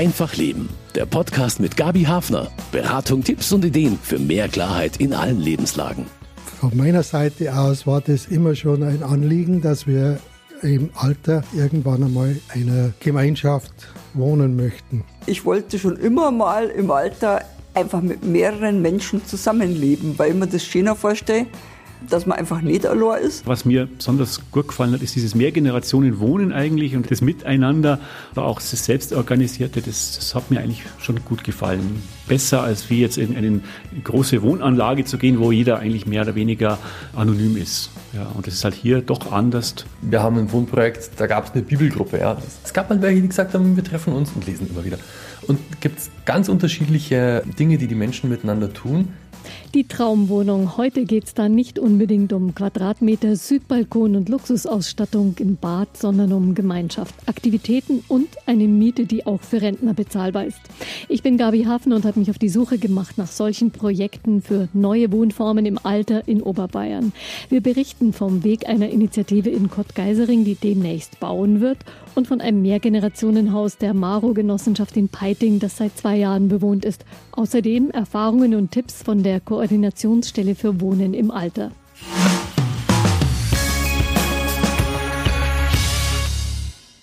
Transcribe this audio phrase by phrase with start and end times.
[0.00, 0.70] Einfach Leben.
[0.94, 2.50] Der Podcast mit Gabi Hafner.
[2.72, 6.06] Beratung, Tipps und Ideen für mehr Klarheit in allen Lebenslagen.
[6.58, 10.18] Von meiner Seite aus war das immer schon ein Anliegen, dass wir
[10.62, 13.74] im Alter irgendwann einmal einer Gemeinschaft
[14.14, 15.04] wohnen möchten.
[15.26, 17.44] Ich wollte schon immer mal im Alter
[17.74, 21.46] einfach mit mehreren Menschen zusammenleben, weil ich mir das schöner vorstelle,
[22.08, 23.46] dass man einfach nicht allein ist.
[23.46, 27.98] Was mir besonders gut gefallen hat, ist dieses Mehrgenerationen-Wohnen eigentlich und das Miteinander,
[28.32, 32.02] aber auch das Selbstorganisierte, das, das hat mir eigentlich schon gut gefallen.
[32.26, 33.60] Besser als wie jetzt in eine
[34.04, 36.78] große Wohnanlage zu gehen, wo jeder eigentlich mehr oder weniger
[37.14, 37.90] anonym ist.
[38.12, 39.74] Ja, und das ist halt hier doch anders.
[40.02, 42.18] Wir haben ein Wohnprojekt, da gab es eine Bibelgruppe.
[42.18, 42.36] Ja.
[42.64, 44.98] Es gab mal welche, die gesagt haben, wir treffen uns und lesen immer wieder.
[45.46, 49.08] Und gibt es ganz unterschiedliche Dinge, die die Menschen miteinander tun.
[49.74, 50.76] Die Traumwohnung.
[50.76, 56.56] Heute geht es da nicht unbedingt um Quadratmeter, Südbalkon und Luxusausstattung im Bad, sondern um
[56.56, 60.60] Gemeinschaft, Aktivitäten und eine Miete, die auch für Rentner bezahlbar ist.
[61.08, 64.68] Ich bin Gabi Hafen und habe mich auf die Suche gemacht nach solchen Projekten für
[64.72, 67.12] neue Wohnformen im Alter in Oberbayern.
[67.48, 71.78] Wir berichten vom Weg einer Initiative in Kottgeisering, die demnächst bauen wird,
[72.16, 77.04] und von einem Mehrgenerationenhaus der Maro-Genossenschaft in Peiting, das seit zwei Jahren bewohnt ist.
[77.32, 81.70] Außerdem Erfahrungen und Tipps von der Koordinationsstelle für Wohnen im Alter.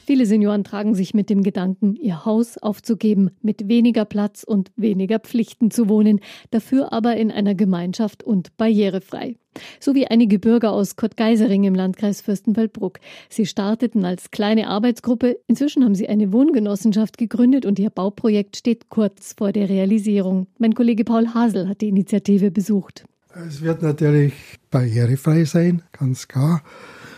[0.08, 5.20] Viele Senioren tragen sich mit dem Gedanken, ihr Haus aufzugeben, mit weniger Platz und weniger
[5.20, 9.36] Pflichten zu wohnen, dafür aber in einer Gemeinschaft und barrierefrei.
[9.82, 13.02] So wie einige Bürger aus Kottgeisering im Landkreis Fürstenfeldbruck.
[13.28, 15.40] Sie starteten als kleine Arbeitsgruppe.
[15.46, 20.48] Inzwischen haben sie eine Wohngenossenschaft gegründet und ihr Bauprojekt steht kurz vor der Realisierung.
[20.58, 23.04] Mein Kollege Paul Hasel hat die Initiative besucht.
[23.46, 24.34] Es wird natürlich
[24.72, 26.62] barrierefrei sein, ganz klar.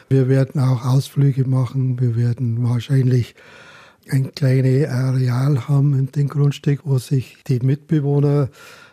[0.10, 2.00] Wir werden auch Ausflüge machen.
[2.00, 3.36] Wir werden wahrscheinlich
[4.10, 8.50] ein kleines Areal haben in dem Grundstück, wo sich die Mitbewohner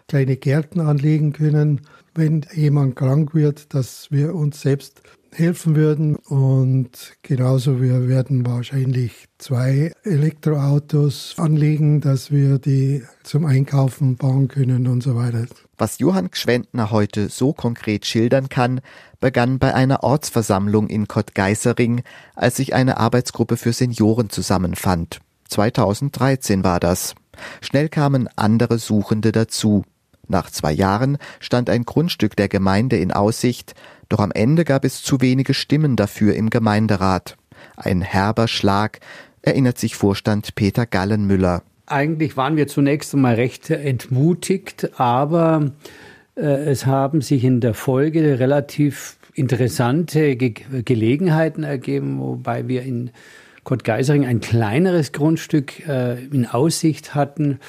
[0.08, 1.80] kleine Gärten anlegen können.
[2.14, 5.00] Wenn jemand krank wird, dass wir uns selbst
[5.32, 6.16] helfen würden.
[6.16, 14.86] Und genauso, wir werden wahrscheinlich zwei Elektroautos anlegen, dass wir die zum Einkaufen bauen können
[14.86, 15.46] und so weiter.
[15.78, 18.80] Was Johann Gschwendner heute so konkret schildern kann,
[19.20, 22.02] begann bei einer Ortsversammlung in Kottgeisering,
[22.34, 25.20] als sich eine Arbeitsgruppe für Senioren zusammenfand.
[25.48, 27.14] 2013 war das.
[27.60, 29.84] Schnell kamen andere Suchende dazu.
[30.28, 33.74] Nach zwei Jahren stand ein Grundstück der Gemeinde in Aussicht,
[34.08, 37.36] doch am Ende gab es zu wenige Stimmen dafür im Gemeinderat.
[37.76, 39.00] Ein herber Schlag,
[39.42, 41.62] erinnert sich Vorstand Peter Gallenmüller.
[41.86, 45.70] Eigentlich waren wir zunächst einmal recht entmutigt, aber
[46.34, 50.54] äh, es haben sich in der Folge relativ interessante Ge
[50.84, 53.10] Gelegenheiten ergeben, wobei wir in
[53.62, 57.60] Kottgeisering ein kleineres Grundstück äh, in Aussicht hatten,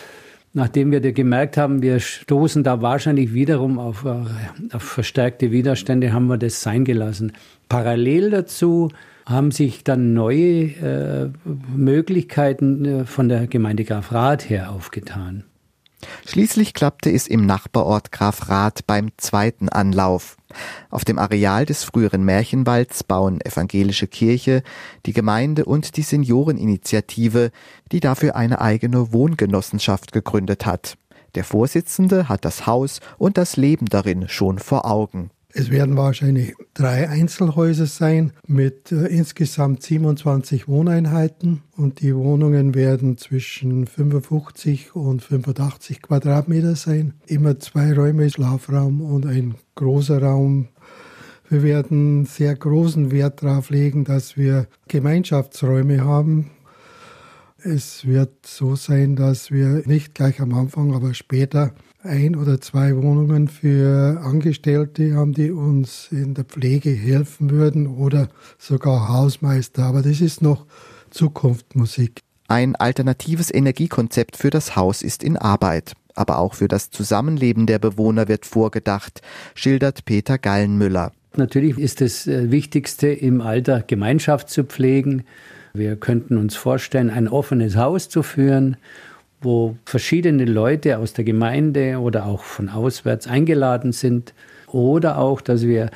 [0.54, 6.28] nachdem wir gemerkt haben, wir stoßen da wahrscheinlich wiederum auf, äh, auf verstärkte Widerstände, haben
[6.28, 7.34] wir das sein gelassen.
[7.70, 8.90] Parallel dazu
[9.28, 11.32] haben sich dann neue äh,
[11.76, 15.44] Möglichkeiten äh, von der Gemeinde Grafrath her aufgetan.
[16.26, 20.38] Schließlich klappte es im Nachbarort Grafrath beim zweiten Anlauf.
[20.90, 24.64] Auf dem Areal des früheren Märchenwalds bauen evangelische Kirche,
[25.06, 27.52] die Gemeinde und die Senioreninitiative,
[27.92, 30.98] die dafür eine eigene Wohngenossenschaft gegründet hat.
[31.36, 35.32] Der Vorsitzende hat das Haus und das Leben darin schon vor Augen.
[35.59, 43.18] Es werden wahrscheinlich drei Einzelhäuser sein mit äh, insgesamt 27 Wohneinheiten und die Wohnungen werden
[43.18, 47.16] zwischen 55 und 85 Quadratmeter sein.
[47.25, 50.68] Immer zwei Räume, Schlafraum und ein großer Raum.
[51.50, 56.51] Wir werden sehr großen Wert darauf legen, dass wir Gemeinschaftsräume haben,
[57.63, 61.74] es wird so sein, dass wir nicht gleich am Anfang, aber später
[62.07, 68.29] ein oder zwei Wohnungen für Angestellte haben, die uns in der Pflege helfen würden oder
[68.57, 69.84] sogar Hausmeister.
[69.84, 70.66] Aber das ist noch
[71.12, 72.22] Zukunftsmusik.
[72.47, 75.94] Ein alternatives Energiekonzept für das Haus ist in Arbeit.
[76.15, 79.21] Aber auch für das Zusammenleben der Bewohner wird vorgedacht,
[79.53, 81.12] schildert Peter Gallenmüller.
[81.36, 85.24] Natürlich ist das äh, Wichtigste im Alter Gemeinschaft zu pflegen.
[85.74, 88.77] Wir könnten uns vorstellen, ein offenes Haus zu führen
[89.42, 94.34] wo verschiedene Leute aus der Gemeinde oder auch von auswärts eingeladen sind.
[94.68, 95.89] Oder auch, dass wir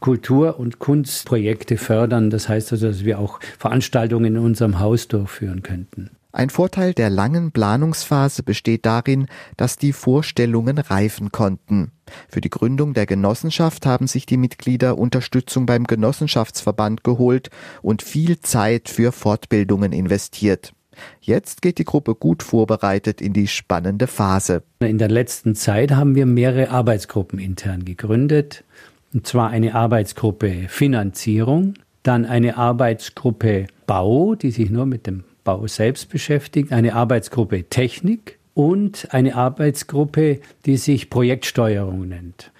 [0.00, 2.30] Kultur- und Kunstprojekte fördern.
[2.30, 6.10] Das heißt also, dass wir auch Veranstaltungen in unserem Haus durchführen könnten.
[6.36, 11.92] Ein Vorteil der langen Planungsphase besteht darin, dass die Vorstellungen reifen konnten.
[12.28, 17.48] Für die Gründung der Genossenschaft haben sich die Mitglieder Unterstützung beim Genossenschaftsverband geholt
[17.80, 20.74] und viel Zeit für Fortbildungen investiert.
[21.20, 24.62] Jetzt geht die Gruppe gut vorbereitet in die spannende Phase.
[24.80, 28.64] In der letzten Zeit haben wir mehrere Arbeitsgruppen intern gegründet.
[29.12, 35.66] Und zwar eine Arbeitsgruppe Finanzierung, dann eine Arbeitsgruppe Bau, die sich nur mit dem Bau
[35.66, 42.50] selbst beschäftigt, eine Arbeitsgruppe Technik und eine Arbeitsgruppe, die sich Projektsteuerung nennt.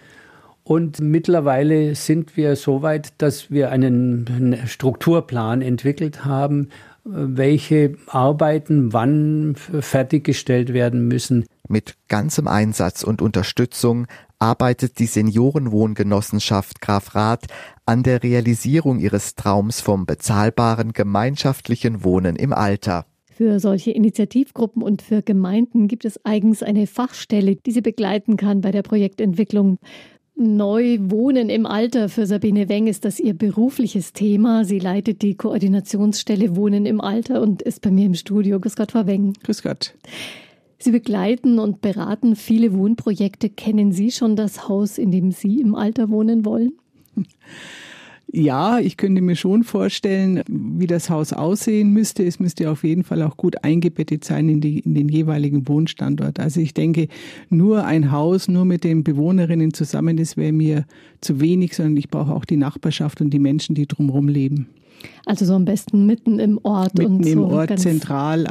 [0.62, 6.70] Und mittlerweile sind wir so weit, dass wir einen Strukturplan entwickelt haben,
[7.08, 11.46] welche Arbeiten wann fertiggestellt werden müssen.
[11.68, 14.06] Mit ganzem Einsatz und Unterstützung
[14.38, 17.46] arbeitet die Seniorenwohngenossenschaft Graf Rath
[17.86, 23.06] an der Realisierung ihres Traums vom bezahlbaren gemeinschaftlichen Wohnen im Alter.
[23.36, 28.62] Für solche Initiativgruppen und für Gemeinden gibt es eigens eine Fachstelle, die sie begleiten kann
[28.62, 29.78] bei der Projektentwicklung.
[30.38, 34.66] Neu wohnen im Alter für Sabine Weng ist das ihr berufliches Thema.
[34.66, 38.60] Sie leitet die Koordinationsstelle Wohnen im Alter und ist bei mir im Studio.
[38.60, 39.32] Grüß Gott, Frau Weng.
[39.42, 39.94] Grüß Gott.
[40.78, 43.48] Sie begleiten und beraten viele Wohnprojekte.
[43.48, 46.72] Kennen Sie schon das Haus, in dem Sie im Alter wohnen wollen?
[48.32, 52.24] Ja, ich könnte mir schon vorstellen, wie das Haus aussehen müsste.
[52.24, 56.40] Es müsste auf jeden Fall auch gut eingebettet sein in, die, in den jeweiligen Wohnstandort.
[56.40, 57.06] Also ich denke,
[57.50, 60.86] nur ein Haus, nur mit den Bewohnerinnen zusammen, das wäre mir
[61.20, 64.68] zu wenig, sondern ich brauche auch die Nachbarschaft und die Menschen, die drumherum leben.
[65.24, 66.96] Also so am besten mitten im Ort.
[66.96, 68.46] Mitten und so im Ort, zentral,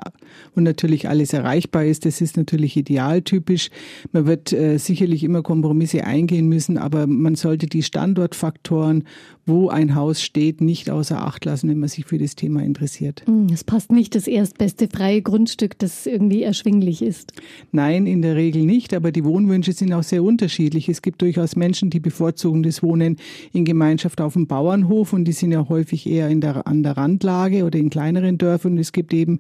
[0.54, 2.06] wo natürlich alles erreichbar ist.
[2.06, 3.70] Das ist natürlich idealtypisch.
[4.12, 9.06] Man wird äh, sicherlich immer Kompromisse eingehen müssen, aber man sollte die Standortfaktoren,
[9.46, 13.24] wo ein Haus steht, nicht außer Acht lassen, wenn man sich für das Thema interessiert.
[13.26, 17.32] Hm, es passt nicht das erstbeste freie Grundstück, das irgendwie erschwinglich ist.
[17.72, 20.90] Nein, in der Regel nicht, aber die Wohnwünsche sind auch sehr unterschiedlich.
[20.90, 23.18] Es gibt durchaus Menschen, die bevorzugen das Wohnen
[23.54, 26.98] in Gemeinschaft auf dem Bauernhof und die sind ja häufig eher in der, an der
[26.98, 28.74] Randlage oder in kleineren Dörfern.
[28.74, 29.40] Und es gibt eben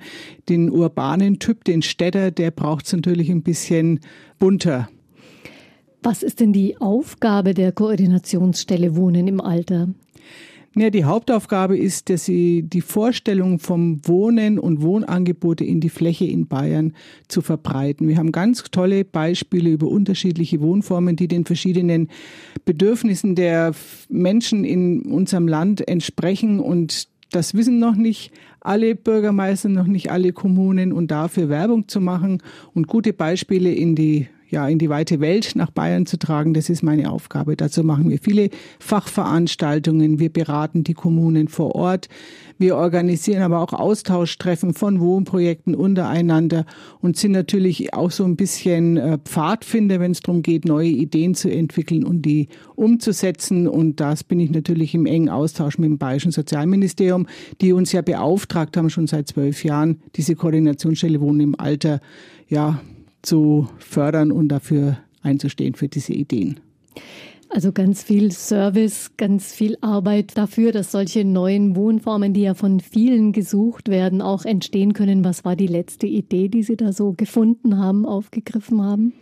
[0.50, 4.00] den urbanen Typ, den Städter, der braucht es natürlich ein bisschen
[4.40, 4.90] bunter.
[6.02, 9.90] Was ist denn die Aufgabe der Koordinationsstelle Wohnen im Alter?
[10.78, 16.26] Ja, die Hauptaufgabe ist, dass sie die Vorstellung vom Wohnen und Wohnangebote in die Fläche
[16.26, 16.92] in Bayern
[17.30, 18.10] zu verbreiten.
[18.10, 22.10] Wir haben ganz tolle Beispiele über unterschiedliche Wohnformen, die den verschiedenen
[22.66, 23.72] Bedürfnissen der
[24.10, 30.34] Menschen in unserem Land entsprechen und das wissen noch nicht alle Bürgermeister, noch nicht alle
[30.34, 32.44] Kommunen und dafür Werbung zu machen
[32.74, 36.70] und gute Beispiele in die ja, in die weite Welt nach Bayern zu tragen, das
[36.70, 37.58] ist meine Aufgabe.
[37.58, 38.50] Dazu machen wir viele
[38.80, 40.18] Fachveranstaltungen.
[40.18, 42.08] Wir beraten die Kommunen vor Ort.
[42.58, 46.66] Wir organisieren aber auch Austauschtreffen von Wohnprojekten untereinander
[47.02, 51.36] und sind natürlich auch so ein bisschen äh, Pfadfinder, wenn es darum geht, neue Ideen
[51.36, 53.68] zu entwickeln und die umzusetzen.
[53.68, 57.28] Und das bin ich natürlich im engen Austausch mit dem Bayerischen Sozialministerium,
[57.60, 62.00] die uns ja beauftragt haben, schon seit zwölf Jahren, diese Koordinationsstelle Wohnen im Alter,
[62.48, 62.80] ja,
[63.26, 66.60] zu fördern und dafür einzustehen für diese Ideen.
[67.50, 72.80] Also ganz viel Service, ganz viel Arbeit dafür, dass solche neuen Wohnformen, die ja von
[72.80, 75.24] vielen gesucht werden, auch entstehen können.
[75.24, 79.14] Was war die letzte Idee, die Sie da so gefunden haben, aufgegriffen haben?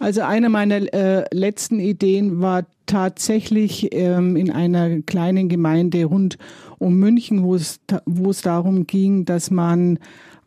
[0.00, 6.38] Also eine meiner äh, letzten Ideen war tatsächlich ähm, in einer kleinen Gemeinde rund
[6.78, 9.98] um München, wo es, wo es darum ging, dass man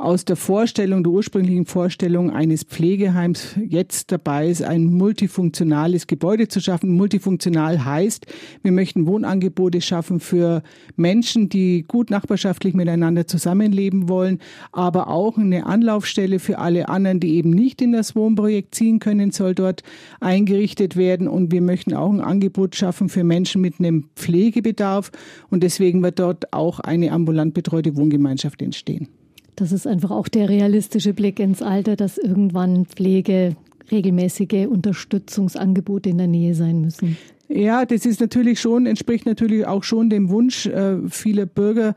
[0.03, 6.59] aus der Vorstellung, der ursprünglichen Vorstellung eines Pflegeheims jetzt dabei ist, ein multifunktionales Gebäude zu
[6.59, 6.91] schaffen.
[6.91, 8.25] Multifunktional heißt,
[8.61, 10.61] wir möchten Wohnangebote schaffen für
[10.97, 14.39] Menschen, die gut nachbarschaftlich miteinander zusammenleben wollen,
[14.73, 19.31] aber auch eine Anlaufstelle für alle anderen, die eben nicht in das Wohnprojekt ziehen können,
[19.31, 19.83] soll dort
[20.19, 21.29] eingerichtet werden.
[21.29, 25.11] Und wir möchten auch ein Angebot schaffen für Menschen mit einem Pflegebedarf.
[25.49, 29.07] Und deswegen wird dort auch eine ambulant betreute Wohngemeinschaft entstehen.
[29.55, 33.55] Das ist einfach auch der realistische Blick ins Alter, dass irgendwann Pflege,
[33.91, 37.17] regelmäßige Unterstützungsangebote in der Nähe sein müssen.
[37.49, 41.93] Ja, das ist natürlich schon, entspricht natürlich auch schon dem Wunsch äh, vieler Bürger,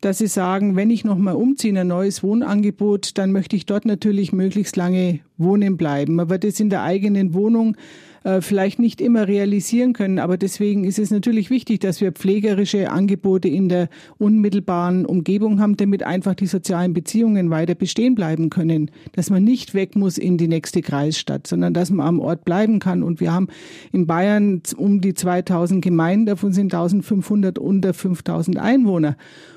[0.00, 3.86] dass sie sagen, wenn ich nochmal umziehe in ein neues Wohnangebot, dann möchte ich dort
[3.86, 6.28] natürlich möglichst lange wohnen bleiben.
[6.28, 7.76] Wird es in der eigenen Wohnung
[8.24, 10.18] äh, vielleicht nicht immer realisieren können.
[10.18, 13.88] Aber deswegen ist es natürlich wichtig, dass wir pflegerische Angebote in der
[14.18, 18.90] unmittelbaren Umgebung haben, damit einfach die sozialen Beziehungen weiter bestehen bleiben können.
[19.12, 22.78] Dass man nicht weg muss in die nächste Kreisstadt, sondern dass man am Ort bleiben
[22.78, 23.02] kann.
[23.02, 23.48] Und wir haben
[23.92, 29.16] in Bayern um die 2000 Gemeinden, davon sind 1500 unter 5000 Einwohner.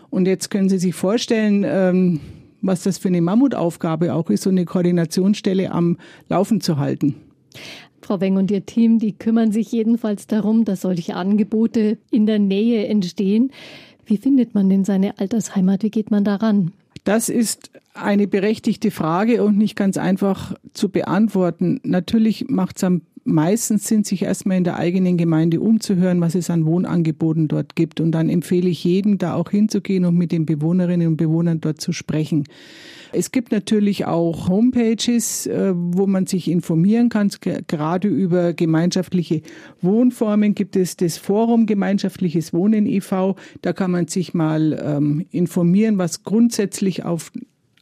[0.09, 2.19] Und jetzt können Sie sich vorstellen, ähm,
[2.61, 5.97] was das für eine Mammutaufgabe auch ist, so eine Koordinationsstelle am
[6.27, 7.15] Laufen zu halten.
[8.01, 12.39] Frau Weng und Ihr Team, die kümmern sich jedenfalls darum, dass solche Angebote in der
[12.39, 13.51] Nähe entstehen.
[14.05, 15.83] Wie findet man denn seine Altersheimat?
[15.83, 16.71] Wie geht man daran?
[17.03, 21.79] Das ist eine berechtigte Frage und nicht ganz einfach zu beantworten.
[21.83, 26.49] Natürlich macht es am meisten Sinn, sich erstmal in der eigenen Gemeinde umzuhören, was es
[26.49, 27.99] an Wohnangeboten dort gibt.
[27.99, 31.81] Und dann empfehle ich jedem, da auch hinzugehen und mit den Bewohnerinnen und Bewohnern dort
[31.81, 32.45] zu sprechen.
[33.11, 37.29] Es gibt natürlich auch Homepages, äh, wo man sich informieren kann.
[37.67, 39.41] Gerade über gemeinschaftliche
[39.81, 43.35] Wohnformen gibt es das Forum Gemeinschaftliches Wohnen e.V.
[43.61, 47.31] Da kann man sich mal ähm, informieren, was grundsätzlich auf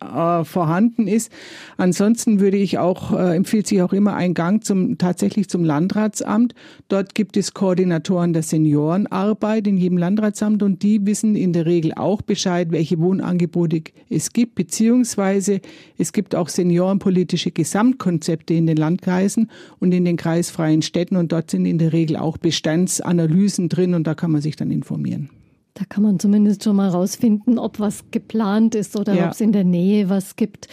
[0.02, 1.32] äh, vorhanden ist.
[1.78, 6.54] Ansonsten würde ich auch, äh, empfiehlt sich auch immer ein Gang zum, tatsächlich zum Landratsamt.
[6.88, 11.94] Dort gibt es Koordinatoren der Seniorenarbeit in jedem Landratsamt und die wissen in der Regel
[11.94, 15.62] auch Bescheid, welche Wohnangebote es gibt, beziehungsweise
[15.98, 19.50] es gibt auch seniorenpolitische Gesamtkonzepte in den Landkreisen
[19.80, 24.06] und in den kreisfreien Städten und dort sind in der Regel auch Bestandsanalysen drin und
[24.06, 25.30] da kann man sich dann informieren.
[25.76, 29.26] Da kann man zumindest schon mal rausfinden, ob was geplant ist oder ja.
[29.26, 30.70] ob es in der Nähe was gibt.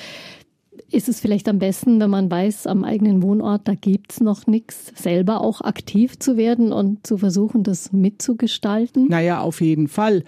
[0.90, 4.47] Ist es vielleicht am besten, wenn man weiß, am eigenen Wohnort, da gibt es noch
[4.47, 9.09] nichts, selber auch aktiv zu werden und zu versuchen, das mitzugestalten?
[9.09, 10.23] Naja, auf jeden Fall.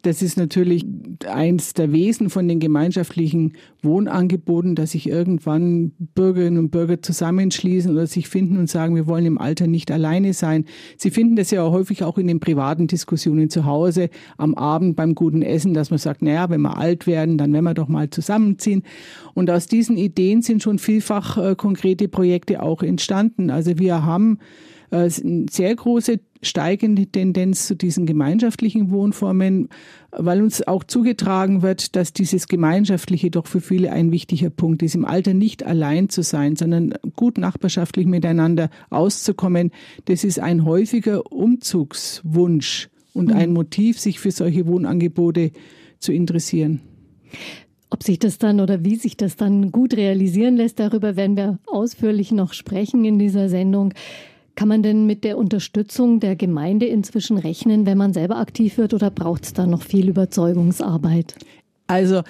[0.00, 0.84] Das ist natürlich
[1.26, 8.06] eins der Wesen von den gemeinschaftlichen Wohnangeboten, dass sich irgendwann Bürgerinnen und Bürger zusammenschließen oder
[8.06, 10.64] sich finden und sagen, wir wollen im Alter nicht alleine sein.
[10.96, 14.08] Sie finden das ja häufig auch in den privaten Diskussionen zu Hause,
[14.38, 17.64] am Abend beim guten Essen, dass man sagt, naja, wenn wir alt werden, dann werden
[17.64, 18.82] wir doch mal zusammenziehen.
[19.34, 23.50] Und aus diesen Ideen sind schon vielfach äh, konkrete Projekte auch entstanden.
[23.50, 24.38] Also wir haben
[24.92, 29.68] äh, sehr große steigende Tendenz zu diesen gemeinschaftlichen Wohnformen,
[30.10, 34.94] weil uns auch zugetragen wird, dass dieses Gemeinschaftliche doch für viele ein wichtiger Punkt ist,
[34.94, 39.70] im Alter nicht allein zu sein, sondern gut nachbarschaftlich miteinander auszukommen.
[40.04, 43.54] Das ist ein häufiger Umzugswunsch und ein mhm.
[43.54, 45.52] Motiv, sich für solche Wohnangebote
[46.00, 46.80] zu interessieren.
[47.88, 51.58] Ob sich das dann oder wie sich das dann gut realisieren lässt, darüber werden wir
[51.66, 53.94] ausführlich noch sprechen in dieser Sendung.
[54.54, 58.92] Kann man denn mit der Unterstützung der Gemeinde inzwischen rechnen, wenn man selber aktiv wird
[58.92, 61.34] oder braucht es da noch viel Überzeugungsarbeit?
[61.92, 62.22] Also,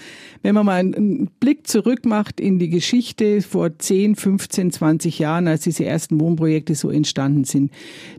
[0.42, 5.46] wenn man mal einen Blick zurück macht in die Geschichte vor 10, 15, 20 Jahren,
[5.46, 7.70] als diese ersten Wohnprojekte so entstanden sind.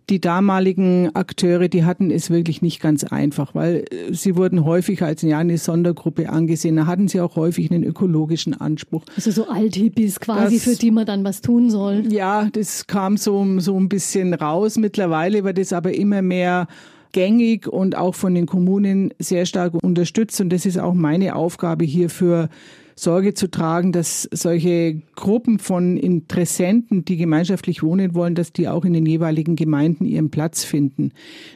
[0.10, 5.02] Die damaligen Akteure, die hatten es wirklich nicht ganz einfach, weil äh, sie wurden häufig
[5.04, 6.76] als ja, eine Sondergruppe angesehen.
[6.76, 9.04] Da hatten sie auch häufig einen ökologischen Anspruch.
[9.16, 12.06] Also so Althippies quasi, das, für die man dann was tun soll.
[12.10, 14.78] Ja, das kam so, so ein bisschen raus.
[14.78, 16.68] Mittlerweile wird es aber immer mehr
[17.14, 20.42] gängig und auch von den Kommunen sehr stark unterstützt.
[20.42, 22.50] Und das ist auch meine Aufgabe hier für
[22.96, 28.86] Sorge zu tragen, dass solche Gruppen von Interessenten, die gemeinschaftlich wohnen wollen, dass die auch
[28.86, 31.12] in den jeweiligen Gemeinden ihren Platz finden.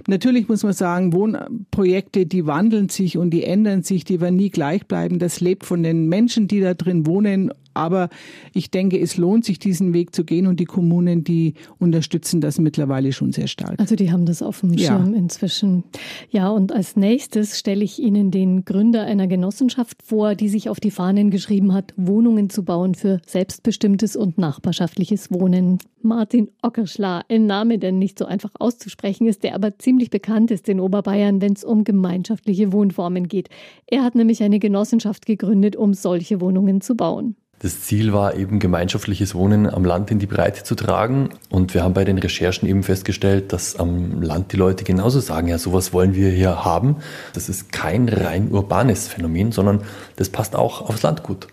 [0.08, 4.50] Natürlich muss man sagen, Wohnprojekte, die wandeln sich und die ändern sich, die werden nie
[4.50, 5.20] gleich bleiben.
[5.20, 8.10] Das lebt von den Menschen, die da drin wohnen aber
[8.54, 12.60] ich denke, es lohnt sich, diesen Weg zu gehen und die Kommunen, die unterstützen das
[12.60, 13.80] mittlerweile schon sehr stark.
[13.80, 15.18] Also die haben das auf dem Schirm ja.
[15.20, 15.84] inzwischen.
[16.30, 20.80] Ja, und als nächstes stelle ich Ihnen den Gründer einer Genossenschaft vor, die sich auf
[20.80, 25.78] die Fahnen geschrieben hat, Wohnungen zu bauen für selbstbestimmtes und nachbarschaftliches Wohnen.
[26.02, 30.70] Martin Ockerschla, ein Name, der nicht so einfach auszusprechen ist, der aber ziemlich bekannt ist
[30.70, 33.50] in Oberbayern, wenn es um gemeinschaftliche Wohnformen geht.
[33.88, 37.36] Er hat nämlich eine Genossenschaft gegründet, um solche Wohnungen zu bauen.
[37.60, 41.32] Das Ziel war eben gemeinschaftliches Wohnen am Land in die Breite zu tragen.
[41.50, 45.48] Und wir haben bei den Recherchen eben festgestellt, dass am Land die Leute genauso sagen,
[45.48, 46.98] ja, sowas wollen wir hier haben.
[47.34, 49.82] Das ist kein rein urbanes Phänomen, sondern
[50.18, 51.48] das passt auch aufs Land gut.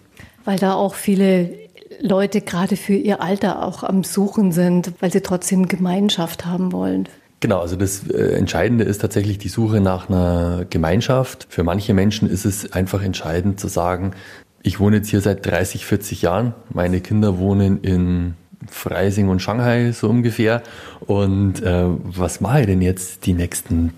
[0.44, 1.54] Weil da auch viele
[2.02, 7.08] Leute gerade für ihr Alter auch am Suchen sind, weil sie trotzdem Gemeinschaft haben wollen.
[7.40, 11.46] Genau, also das äh, Entscheidende ist tatsächlich die Suche nach einer Gemeinschaft.
[11.50, 14.12] Für manche Menschen ist es einfach entscheidend zu sagen,
[14.64, 16.54] ich wohne jetzt hier seit 30, 40 Jahren.
[16.72, 18.34] Meine Kinder wohnen in
[18.66, 20.62] Freising und Shanghai so ungefähr.
[21.00, 23.92] Und äh, was mache ich denn jetzt die nächsten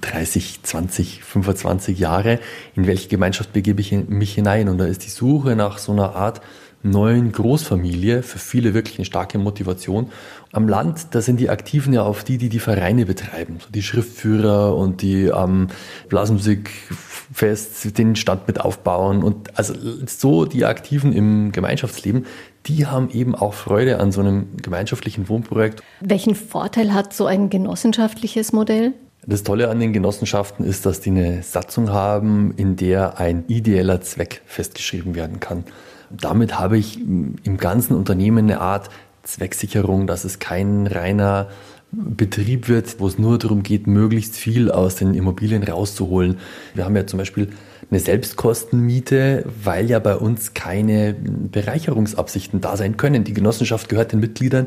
[0.00, 2.40] 30, 20, 25 Jahre?
[2.74, 4.68] In welche Gemeinschaft begebe ich mich hinein?
[4.68, 6.40] Und da ist die Suche nach so einer Art
[6.82, 10.10] neuen Großfamilie für viele wirklich eine starke Motivation.
[10.52, 13.82] Am Land, da sind die Aktiven ja auf die, die die Vereine betreiben, so die
[13.82, 15.66] Schriftführer und die am ähm,
[16.08, 19.74] Blasmusikfest den Stand mit aufbauen und also
[20.06, 22.24] so die Aktiven im Gemeinschaftsleben,
[22.66, 25.82] die haben eben auch Freude an so einem gemeinschaftlichen Wohnprojekt.
[26.00, 28.94] Welchen Vorteil hat so ein genossenschaftliches Modell?
[29.26, 34.00] Das Tolle an den Genossenschaften ist, dass die eine Satzung haben, in der ein ideeller
[34.00, 35.64] Zweck festgeschrieben werden kann.
[36.10, 38.88] Damit habe ich im ganzen Unternehmen eine Art
[39.22, 41.48] Zwecksicherung, dass es kein reiner
[41.90, 46.36] Betrieb wird, wo es nur darum geht, möglichst viel aus den Immobilien rauszuholen.
[46.74, 47.48] Wir haben ja zum Beispiel
[47.90, 53.24] eine Selbstkostenmiete, weil ja bei uns keine Bereicherungsabsichten da sein können.
[53.24, 54.66] Die Genossenschaft gehört den Mitgliedern.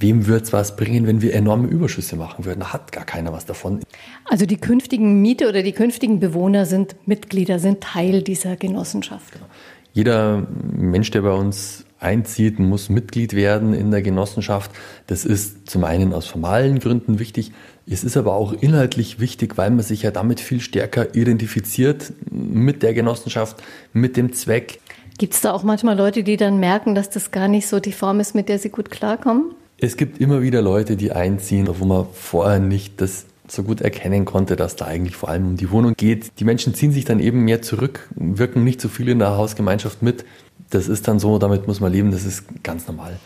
[0.00, 2.60] Wem wird es was bringen, wenn wir enorme Überschüsse machen würden?
[2.60, 3.80] Da hat gar keiner was davon.
[4.24, 9.32] Also die künftigen Miete oder die künftigen Bewohner sind Mitglieder, sind Teil dieser Genossenschaft.
[9.32, 9.46] Genau.
[9.92, 14.70] Jeder Mensch, der bei uns einzieht, muss Mitglied werden in der Genossenschaft.
[15.06, 17.52] Das ist zum einen aus formalen Gründen wichtig.
[17.88, 22.82] Es ist aber auch inhaltlich wichtig, weil man sich ja damit viel stärker identifiziert mit
[22.82, 23.62] der Genossenschaft,
[23.92, 24.80] mit dem Zweck.
[25.18, 27.92] Gibt es da auch manchmal Leute, die dann merken, dass das gar nicht so die
[27.92, 29.54] Form ist, mit der sie gut klarkommen?
[29.78, 34.24] Es gibt immer wieder Leute, die einziehen, wo man vorher nicht das so gut erkennen
[34.24, 36.32] konnte, dass da eigentlich vor allem um die Wohnung geht.
[36.38, 40.02] Die Menschen ziehen sich dann eben mehr zurück, wirken nicht so viel in der Hausgemeinschaft
[40.02, 40.24] mit.
[40.70, 43.16] Das ist dann so, damit muss man leben, das ist ganz normal.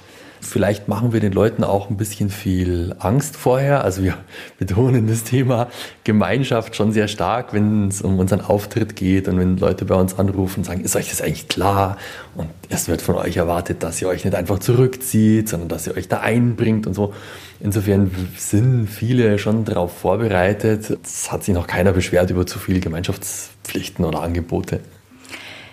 [0.42, 3.84] Vielleicht machen wir den Leuten auch ein bisschen viel Angst vorher.
[3.84, 4.16] Also wir
[4.58, 5.68] betonen das Thema
[6.02, 10.18] Gemeinschaft schon sehr stark, wenn es um unseren Auftritt geht und wenn Leute bei uns
[10.18, 11.98] anrufen und sagen, ist euch das eigentlich klar?
[12.34, 15.96] Und es wird von euch erwartet, dass ihr euch nicht einfach zurückzieht, sondern dass ihr
[15.96, 17.12] euch da einbringt und so.
[17.60, 20.98] Insofern sind viele schon darauf vorbereitet.
[21.04, 24.80] Es hat sich noch keiner beschwert über zu viele Gemeinschaftspflichten oder Angebote.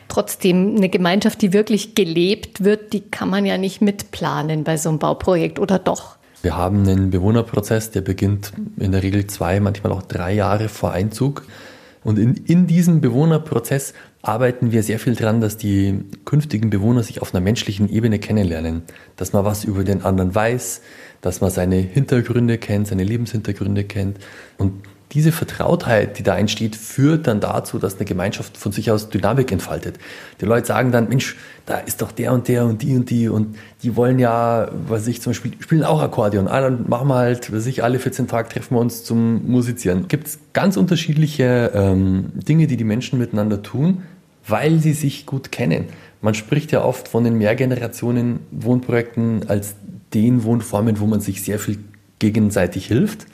[0.08, 4.90] Trotzdem, eine Gemeinschaft, die wirklich gelebt wird, die kann man ja nicht mitplanen bei so
[4.90, 6.18] einem Bauprojekt, oder doch?
[6.42, 10.92] Wir haben einen Bewohnerprozess, der beginnt in der Regel zwei, manchmal auch drei Jahre vor
[10.92, 11.46] Einzug.
[12.04, 17.22] Und in, in diesem Bewohnerprozess arbeiten wir sehr viel dran, dass die künftigen Bewohner sich
[17.22, 18.84] auf einer menschlichen Ebene kennenlernen,
[19.16, 20.82] dass man was über den anderen weiß,
[21.22, 24.20] dass man seine Hintergründe kennt, seine Lebenshintergründe kennt.
[24.58, 24.84] Und
[25.14, 29.54] diese Vertrautheit, die da entsteht, führt dann dazu, dass eine Gemeinschaft von sich aus Dynamik
[29.54, 29.98] entfaltet.
[30.42, 33.30] Die Leute sagen dann, Mensch, da ist doch der und der und die und die
[33.30, 36.50] und die wollen ja, was ich zum Beispiel, spielen auch Akkordeon.
[36.50, 40.10] Ah, dann machen wir halt, was ich, alle 14 Tage treffen wir uns zum Musizieren.
[40.10, 44.04] Gibt es ganz unterschiedliche ähm, Dinge, die die Menschen miteinander tun,
[44.46, 45.86] weil sie sich gut kennen.
[46.22, 49.76] Man spricht ja oft von den Mehrgenerationen-Wohnprojekten als
[50.14, 51.80] den Wohnformen, wo man sich sehr viel
[52.20, 53.26] gegenseitig hilft.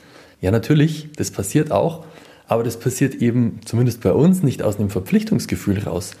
[0.44, 2.04] Ja, natürlich, das passiert auch,
[2.46, 6.16] aber das passiert eben zumindest bei uns nicht aus einem Verpflichtungsgefühl raus,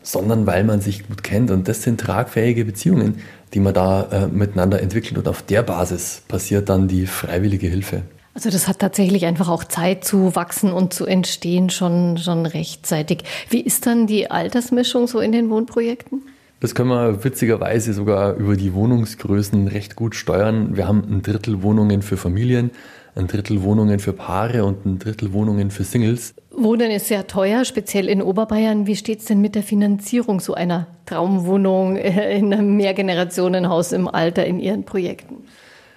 [0.00, 1.50] sondern weil man sich gut kennt.
[1.50, 3.18] Und das sind tragfähige Beziehungen,
[3.52, 5.18] die man da äh, miteinander entwickelt.
[5.18, 8.00] Und auf der Basis passiert dann die freiwillige Hilfe.
[8.32, 13.24] Also das hat tatsächlich einfach auch Zeit zu wachsen und zu entstehen schon, schon rechtzeitig.
[13.50, 16.22] Wie ist dann die Altersmischung so in den Wohnprojekten?
[16.60, 20.78] Das können wir witzigerweise sogar über die Wohnungsgrößen recht gut steuern.
[20.78, 22.70] Wir haben ein Drittel Wohnungen für Familien,
[23.16, 26.34] ein Drittel Wohnungen für Paare und ein Drittel Wohnungen für Singles.
[26.54, 28.86] Wohnen ist sehr teuer, speziell in Oberbayern.
[28.86, 34.44] Wie steht es denn mit der Finanzierung so einer Traumwohnung in einem Mehrgenerationenhaus im Alter
[34.44, 35.44] in Ihren Projekten?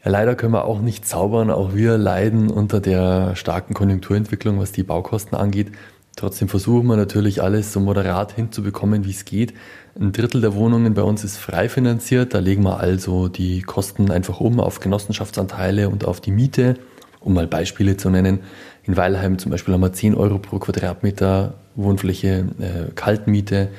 [0.06, 1.52] Leider können wir auch nicht zaubern.
[1.52, 5.74] Auch wir leiden unter der starken Konjunkturentwicklung, was die Baukosten angeht.
[6.16, 9.54] Trotzdem versuchen wir natürlich alles so moderat hinzubekommen, wie es geht.
[10.00, 12.34] Ein Drittel der Wohnungen bei uns ist frei finanziert.
[12.34, 16.76] Da legen wir also die Kosten einfach um auf Genossenschaftsanteile und auf die Miete.
[17.20, 18.40] Um mal Beispiele zu nennen,
[18.84, 23.70] in Weilheim zum Beispiel haben wir 10 Euro pro Quadratmeter Wohnfläche, äh, Kaltmiete.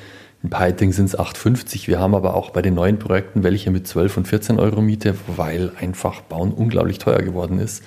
[0.43, 1.89] In Peiting sind es 8,50.
[1.89, 5.15] Wir haben aber auch bei den neuen Projekten welche mit 12 und 14 Euro Miete,
[5.27, 7.83] weil einfach Bauen unglaublich teuer geworden ist.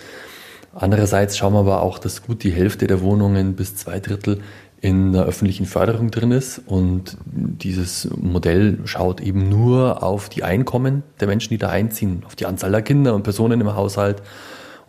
[0.75, 4.41] Andererseits schauen wir aber auch, dass gut die Hälfte der Wohnungen bis zwei Drittel
[4.81, 6.61] in der öffentlichen Förderung drin ist.
[6.65, 12.35] Und dieses Modell schaut eben nur auf die Einkommen der Menschen, die da einziehen, auf
[12.35, 14.21] die Anzahl der Kinder und Personen im Haushalt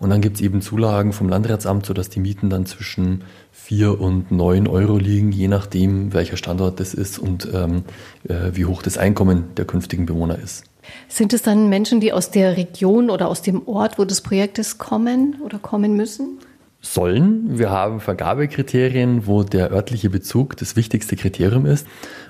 [0.00, 4.30] und dann gibt es eben Zulagen vom Landratsamt, sodass die Mieten dann zwischen 4 und
[4.30, 7.84] 9 Euro liegen, je nachdem, welcher Standort das ist und ähm,
[8.28, 10.64] äh, wie hoch das Einkommen der künftigen Bewohner ist.
[11.08, 14.58] Sind es dann Menschen, die aus der Region oder aus dem Ort, wo das Projekt
[14.58, 16.38] ist, kommen oder kommen müssen?
[16.80, 17.58] Sollen.
[17.58, 21.86] Wir haben Vergabekriterien, wo der örtliche Bezug das wichtigste Kriterium ist.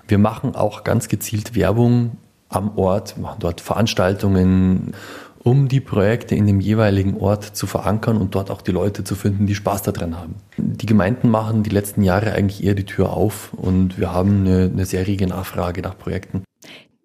[0.07, 4.95] Wir machen auch ganz gezielt Werbung am Ort, machen dort Veranstaltungen
[5.45, 9.15] um die Projekte in dem jeweiligen Ort zu verankern und dort auch die Leute zu
[9.15, 10.37] finden, die Spaß daran haben.
[10.57, 14.71] Die Gemeinden machen die letzten Jahre eigentlich eher die Tür auf und wir haben eine,
[14.73, 16.43] eine sehr rege Nachfrage nach Projekten.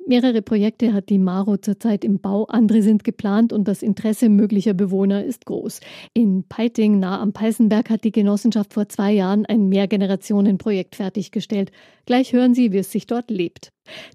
[0.08, 4.74] Mehrere Projekte hat die Maro zurzeit im Bau, andere sind geplant und das Interesse möglicher
[4.74, 5.82] Bewohner ist groß.
[6.16, 11.72] In Peiting, nah am Peißenberg, hat die Genossenschaft vor zwei Jahren ein Mehrgenerationenprojekt fertiggestellt.
[12.08, 13.70] Gleich hören Sie, wie es sich dort lebt.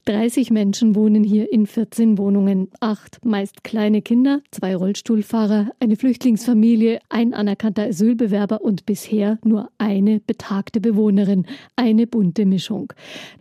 [0.07, 2.69] 30 Menschen wohnen hier in 14 Wohnungen.
[2.81, 10.21] Acht meist kleine Kinder, zwei Rollstuhlfahrer, eine Flüchtlingsfamilie, ein anerkannter Asylbewerber und bisher nur eine
[10.21, 11.47] betagte Bewohnerin.
[11.77, 12.93] Eine bunte Mischung.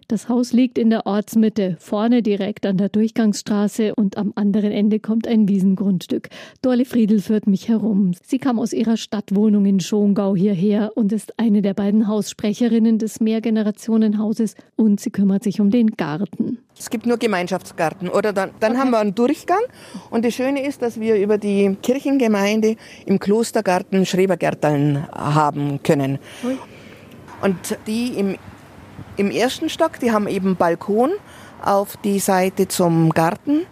[0.07, 4.99] Das Haus liegt in der Ortsmitte, vorne direkt an der Durchgangsstraße und am anderen Ende
[4.99, 6.29] kommt ein Wiesengrundstück.
[6.61, 8.11] Dorle Friedel führt mich herum.
[8.21, 13.21] Sie kam aus ihrer Stadtwohnung in Schongau hierher und ist eine der beiden Haussprecherinnen des
[13.21, 16.22] Mehrgenerationenhauses und sie kümmert sich um den Garten.
[16.77, 18.81] Es gibt nur Gemeinschaftsgarten oder dann, dann okay.
[18.81, 19.61] haben wir einen Durchgang
[20.09, 26.19] und das Schöne ist, dass wir über die Kirchengemeinde im Klostergarten Schrebergärteln haben können.
[27.41, 28.37] Und die im
[29.15, 31.11] im ersten Stock, die haben eben Balkon
[31.63, 33.65] auf die Seite zum Garten.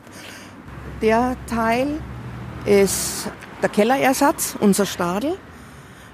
[1.02, 2.00] Der Teil
[2.66, 3.30] ist
[3.62, 5.38] der Kellerersatz, unser Stadel.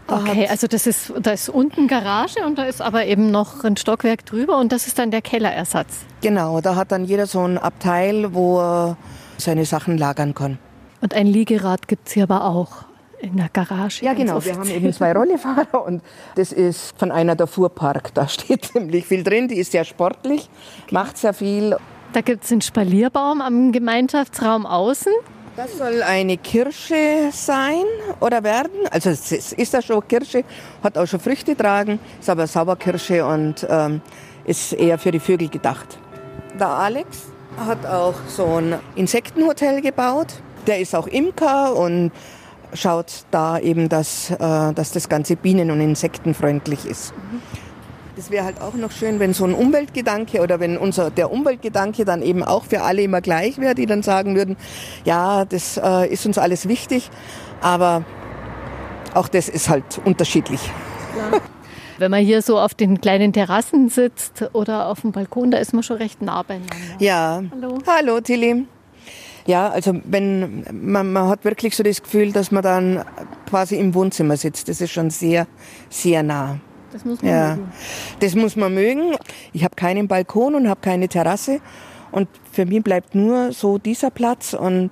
[0.07, 3.75] Okay, also das ist, da ist unten Garage und da ist aber eben noch ein
[3.75, 6.05] Stockwerk drüber und das ist dann der Kellerersatz.
[6.21, 8.97] Genau, da hat dann jeder so ein Abteil, wo er
[9.37, 10.59] seine Sachen lagern kann.
[11.01, 12.85] Und ein Liegerad gibt es hier aber auch
[13.19, 14.03] in der Garage.
[14.05, 14.43] Ja, genau.
[14.43, 16.01] Wir haben eben zwei Rollifahrer und
[16.35, 18.13] das ist von einer der Fuhrpark.
[18.13, 19.47] Da steht ziemlich viel drin.
[19.47, 20.49] Die ist sehr sportlich,
[20.91, 21.75] macht sehr viel.
[22.13, 25.11] Da gibt es einen Spalierbaum am Gemeinschaftsraum außen.
[25.57, 27.83] Das soll eine Kirsche sein
[28.19, 28.87] oder werden.
[28.91, 30.43] Also es ist ja schon Kirsche,
[30.83, 34.01] hat auch schon Früchte tragen, ist aber Sauerkirsche und ähm,
[34.45, 35.97] ist eher für die Vögel gedacht.
[36.59, 37.23] Der Alex
[37.57, 40.27] hat auch so ein Insektenhotel gebaut.
[40.67, 42.11] Der ist auch Imker und
[42.73, 47.15] schaut da eben, dass, äh, dass das Ganze bienen- und insektenfreundlich ist.
[48.17, 52.03] Das wäre halt auch noch schön, wenn so ein Umweltgedanke oder wenn unser, der Umweltgedanke
[52.03, 54.57] dann eben auch für alle immer gleich wäre, die dann sagen würden,
[55.05, 57.11] ja, das äh, ist uns alles wichtig,
[57.61, 58.03] aber
[59.13, 60.61] auch das ist halt unterschiedlich.
[61.15, 61.39] Ja.
[61.99, 65.73] Wenn man hier so auf den kleinen Terrassen sitzt oder auf dem Balkon, da ist
[65.73, 66.75] man schon recht nah beieinander.
[66.97, 67.43] Ja.
[67.51, 67.77] Hallo.
[67.85, 68.65] Hallo, Tilly.
[69.45, 73.05] Ja, also wenn man, man hat wirklich so das Gefühl, dass man dann
[73.47, 74.69] quasi im Wohnzimmer sitzt.
[74.69, 75.45] Das ist schon sehr,
[75.89, 76.59] sehr nah.
[76.97, 77.55] Das muss man ja.
[77.55, 77.71] mögen.
[78.21, 79.15] Das muss man mögen.
[79.53, 81.59] Ich habe keinen Balkon und habe keine Terrasse.
[82.11, 84.89] Und für mich bleibt nur so dieser Platz und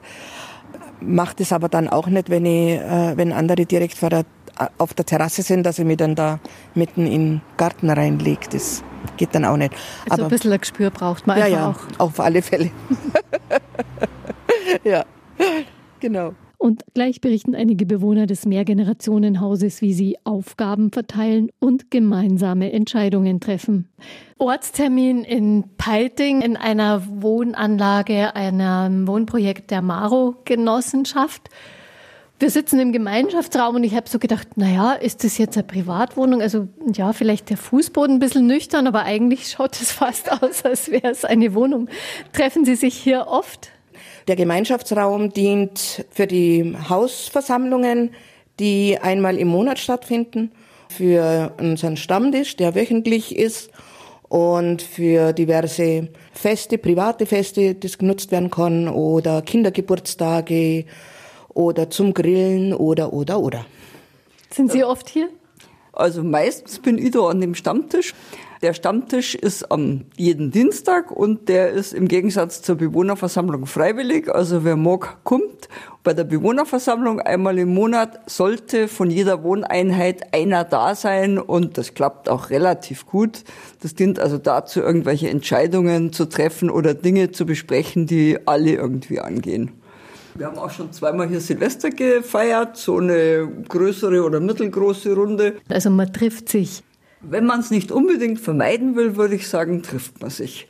[1.02, 4.26] macht es aber dann auch nicht, wenn, ich, äh, wenn andere direkt vor der,
[4.78, 6.40] auf der Terrasse sind, dass ich mich dann da
[6.76, 8.50] mitten in den Garten reinlege.
[8.52, 8.84] Das
[9.18, 9.74] geht dann auch nicht.
[10.08, 12.00] Also aber ein bisschen ein Gespür braucht man ja, einfach ja, auch.
[12.00, 12.70] auf alle Fälle.
[14.84, 15.06] ja,
[16.00, 16.34] genau.
[16.66, 23.88] Und gleich berichten einige Bewohner des Mehrgenerationenhauses, wie sie Aufgaben verteilen und gemeinsame Entscheidungen treffen.
[24.40, 31.52] Ortstermin in Peiting in einer Wohnanlage, einem Wohnprojekt der Maro-Genossenschaft.
[32.40, 36.42] Wir sitzen im Gemeinschaftsraum und ich habe so gedacht, naja, ist das jetzt eine Privatwohnung?
[36.42, 40.90] Also ja, vielleicht der Fußboden ein bisschen nüchtern, aber eigentlich schaut es fast aus, als
[40.90, 41.90] wäre es eine Wohnung.
[42.34, 43.70] Treffen Sie sich hier oft?
[44.28, 48.12] Der Gemeinschaftsraum dient für die Hausversammlungen,
[48.60, 50.52] die einmal im Monat stattfinden,
[50.90, 53.70] für unseren Stammtisch, der wöchentlich ist
[54.30, 60.86] und für diverse Feste, private Feste, das genutzt werden kann oder Kindergeburtstage
[61.54, 63.66] oder zum Grillen oder oder oder.
[64.52, 65.30] Sind Sie oft hier?
[65.94, 68.14] Also meistens bin ich da an dem Stammtisch.
[68.66, 74.28] Der Stammtisch ist am jeden Dienstag und der ist im Gegensatz zur Bewohnerversammlung freiwillig.
[74.28, 75.70] Also wer mag, kommt.
[76.04, 81.94] Bei der Bewohnerversammlung einmal im Monat sollte von jeder Wohneinheit einer da sein und das
[81.94, 83.44] klappt auch relativ gut.
[83.84, 89.20] Das dient also dazu, irgendwelche Entscheidungen zu treffen oder Dinge zu besprechen, die alle irgendwie
[89.20, 89.74] angehen.
[90.34, 95.58] Wir haben auch schon zweimal hier Silvester gefeiert, so eine größere oder mittelgroße Runde.
[95.70, 96.82] Also man trifft sich.
[97.28, 100.68] Wenn man es nicht unbedingt vermeiden will, würde ich sagen, trifft man sich.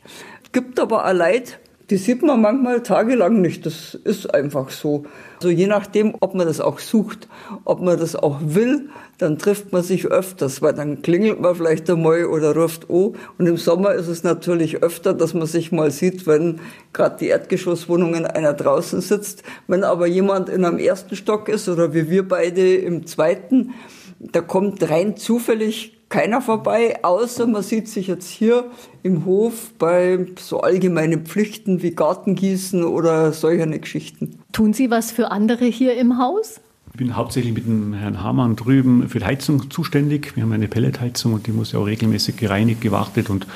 [0.52, 1.58] Gibt aber auch Leid,
[1.90, 3.64] die sieht man manchmal tagelang nicht.
[3.64, 5.04] Das ist einfach so.
[5.36, 7.28] Also je nachdem, ob man das auch sucht,
[7.64, 8.88] ob man das auch will,
[9.18, 13.14] dann trifft man sich öfters, weil dann klingelt man vielleicht einmal oder ruft oh.
[13.38, 16.60] Und im Sommer ist es natürlich öfter, dass man sich mal sieht, wenn
[16.92, 19.44] gerade die Erdgeschosswohnungen einer draußen sitzt.
[19.68, 23.74] Wenn aber jemand in einem ersten Stock ist oder wie wir beide im zweiten,
[24.18, 28.64] da kommt rein zufällig keiner vorbei, außer man sieht sich jetzt hier
[29.02, 34.38] im Hof bei so allgemeinen Pflichten wie Gartengießen oder solche Geschichten.
[34.52, 36.60] Tun Sie was für andere hier im Haus?
[36.92, 40.34] Ich bin hauptsächlich mit dem Herrn Hamann drüben für die Heizung zuständig.
[40.34, 43.46] Wir haben eine Pelletheizung und die muss ja auch regelmäßig gereinigt, gewartet und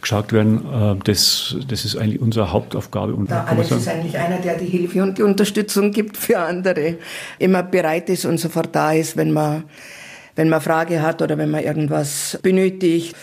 [0.00, 0.64] geschaut werden.
[0.72, 3.14] Äh, das, das ist eigentlich unsere Hauptaufgabe.
[3.14, 6.98] Und der Alex ist eigentlich einer, der die Hilfe und die Unterstützung gibt für andere,
[7.38, 9.64] immer bereit ist und sofort da ist, wenn man
[10.38, 13.14] wenn man Frage hat oder wenn man irgendwas benötigt.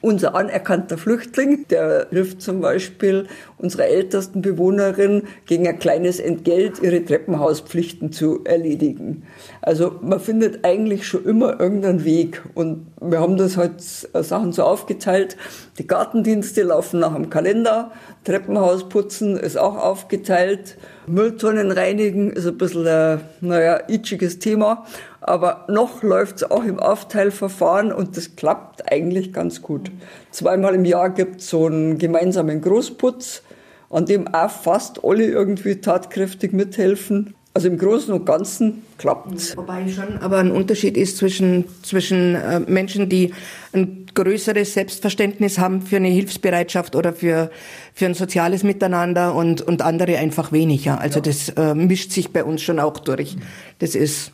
[0.00, 7.04] unser anerkannter Flüchtling, der hilft zum Beispiel unserer ältesten Bewohnerin gegen ein kleines Entgelt ihre
[7.04, 9.22] Treppenhauspflichten zu erledigen.
[9.62, 14.64] Also man findet eigentlich schon immer irgendeinen Weg und wir haben das halt Sachen so
[14.64, 15.36] aufgeteilt.
[15.78, 17.92] Die Gartendienste laufen nach dem Kalender,
[18.24, 24.84] Treppenhaus putzen ist auch aufgeteilt, Mülltonnen reinigen ist ein bisschen ein, naja, itschiges Thema
[25.22, 29.90] aber noch läuft es auch im Aufteilverfahren und das klappt eigentlich ganz gut.
[30.32, 33.42] Zweimal im Jahr gibt es so einen gemeinsamen Großputz,
[33.88, 37.34] an dem auch fast alle irgendwie tatkräftig mithelfen.
[37.54, 39.54] Also im Großen und Ganzen klappt es.
[39.58, 43.34] Wobei schon aber ein Unterschied ist zwischen, zwischen äh, Menschen, die
[43.72, 47.50] ein größeres Selbstverständnis haben für eine Hilfsbereitschaft oder für,
[47.92, 50.98] für ein soziales Miteinander und, und andere einfach weniger.
[50.98, 51.24] Also ja.
[51.24, 53.36] das äh, mischt sich bei uns schon auch durch.
[53.80, 54.32] Das ist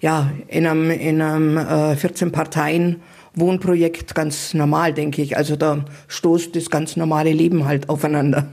[0.00, 3.02] ja, in einem, in einem äh, 14 Parteien
[3.34, 5.36] Wohnprojekt ganz normal, denke ich.
[5.36, 8.48] Also da stoßt das ganz normale Leben halt aufeinander.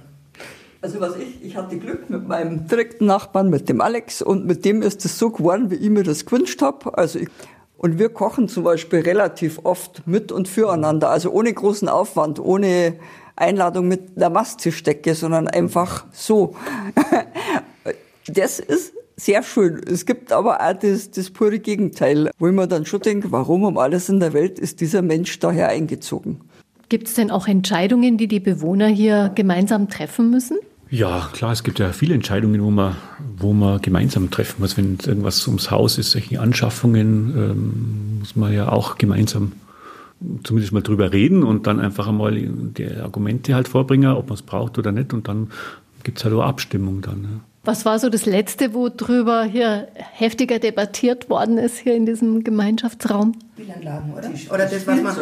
[0.81, 4.63] Also was ich, ich hatte Glück mit meinem direkten Nachbarn, mit dem Alex, und mit
[4.63, 6.97] dem ist es so geworden, wie ich mir das gewünscht habe.
[6.97, 7.29] Also ich,
[7.77, 12.95] und wir kochen zum Beispiel relativ oft mit und füreinander, also ohne großen Aufwand, ohne
[13.35, 16.55] Einladung mit der Masttischdecke, sondern einfach so.
[18.27, 19.81] Das ist sehr schön.
[19.87, 23.63] Es gibt aber auch das, das pure Gegenteil, wo ich mir dann schon denke, warum
[23.63, 26.41] um alles in der Welt ist dieser Mensch daher eingezogen?
[26.89, 30.57] Gibt es denn auch Entscheidungen, die die Bewohner hier gemeinsam treffen müssen?
[30.89, 32.95] Ja, klar, es gibt ja viele Entscheidungen, wo man,
[33.37, 34.77] wo man gemeinsam treffen muss.
[34.77, 39.51] Wenn irgendwas ums Haus ist, solche Anschaffungen, ähm, muss man ja auch gemeinsam
[40.43, 44.41] zumindest mal drüber reden und dann einfach einmal die Argumente halt vorbringen, ob man es
[44.41, 45.13] braucht oder nicht.
[45.13, 45.51] Und dann
[46.03, 47.23] gibt es halt auch Abstimmung dann.
[47.23, 47.29] Ja.
[47.67, 52.45] Was war so das Letzte, wo drüber hier heftiger debattiert worden ist hier in diesem
[52.45, 53.33] Gemeinschaftsraum?
[53.55, 54.29] Spielanlagen, oder?
[54.53, 55.15] Oder das, was man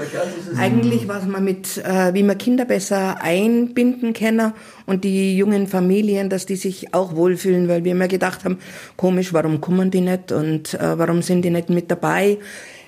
[0.56, 4.54] eigentlich, was man mit, äh, wie man Kinder besser einbinden kann
[4.86, 8.60] und die jungen Familien, dass die sich auch wohlfühlen, weil wir immer gedacht haben,
[8.96, 12.38] komisch, warum kommen die nicht und äh, warum sind die nicht mit dabei?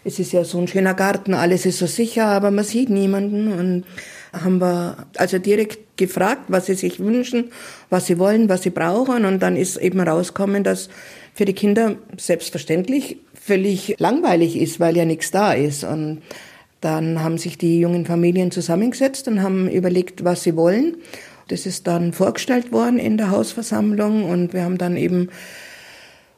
[0.03, 3.51] Es ist ja so ein schöner Garten, alles ist so sicher, aber man sieht niemanden
[3.51, 3.85] und
[4.43, 7.51] haben wir also direkt gefragt, was sie sich wünschen,
[7.89, 9.25] was sie wollen, was sie brauchen.
[9.25, 10.89] Und dann ist eben rausgekommen, dass
[11.33, 15.83] für die Kinder selbstverständlich völlig langweilig ist, weil ja nichts da ist.
[15.83, 16.21] Und
[16.81, 20.97] dann haben sich die jungen Familien zusammengesetzt und haben überlegt, was sie wollen.
[21.47, 25.29] Das ist dann vorgestellt worden in der Hausversammlung und wir haben dann eben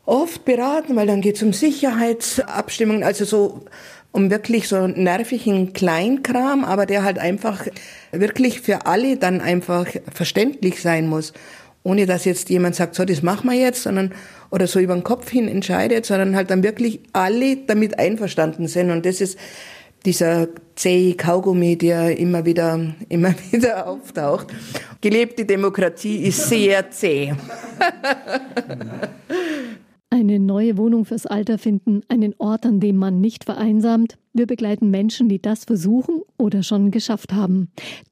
[0.05, 3.65] oft beraten, weil dann geht es um Sicherheitsabstimmungen, also so
[4.11, 7.65] um wirklich so nervigen Kleinkram, aber der halt einfach
[8.11, 11.33] wirklich für alle dann einfach verständlich sein muss.
[11.83, 14.13] Ohne dass jetzt jemand sagt, so, das machen wir jetzt, sondern,
[14.49, 18.91] oder so über den Kopf hin entscheidet, sondern halt dann wirklich alle damit einverstanden sind.
[18.91, 19.37] Und das ist
[20.05, 24.47] dieser zähe Kaugummi, der immer wieder, immer wieder auftaucht.
[25.01, 27.33] Gelebte Demokratie ist sehr zäh.
[30.11, 34.17] Eine neue Wohnung fürs Alter finden, einen Ort, an dem man nicht vereinsamt.
[34.33, 37.69] Wir begleiten Menschen, die das versuchen oder schon geschafft haben.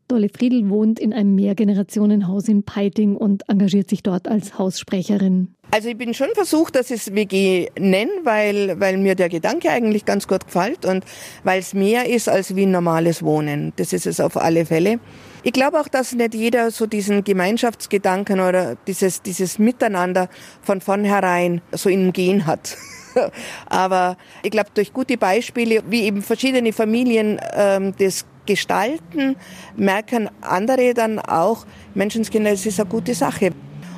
[0.07, 5.55] Dolle Friedel wohnt in einem Mehrgenerationenhaus in Peiting und engagiert sich dort als Haussprecherin.
[5.71, 9.71] Also ich bin schon versucht, dass ich es WG nenne, weil, weil mir der Gedanke
[9.71, 11.03] eigentlich ganz gut gefällt und
[11.43, 13.73] weil es mehr ist als wie ein normales Wohnen.
[13.77, 14.99] Das ist es auf alle Fälle.
[15.43, 20.29] Ich glaube auch, dass nicht jeder so diesen Gemeinschaftsgedanken oder dieses, dieses Miteinander
[20.61, 22.75] von vornherein so im Gen hat.
[23.67, 29.35] Aber ich glaube, durch gute Beispiele, wie eben verschiedene Familien ähm, das gestalten,
[29.75, 33.51] merken andere dann auch, Menschenskinder, es ist eine gute Sache.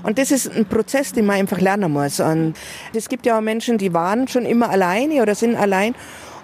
[0.04, 2.20] Und das ist ein Prozess, den man einfach lernen muss.
[2.20, 2.56] Und
[2.94, 5.94] es gibt ja auch Menschen, die waren schon immer alleine oder sind allein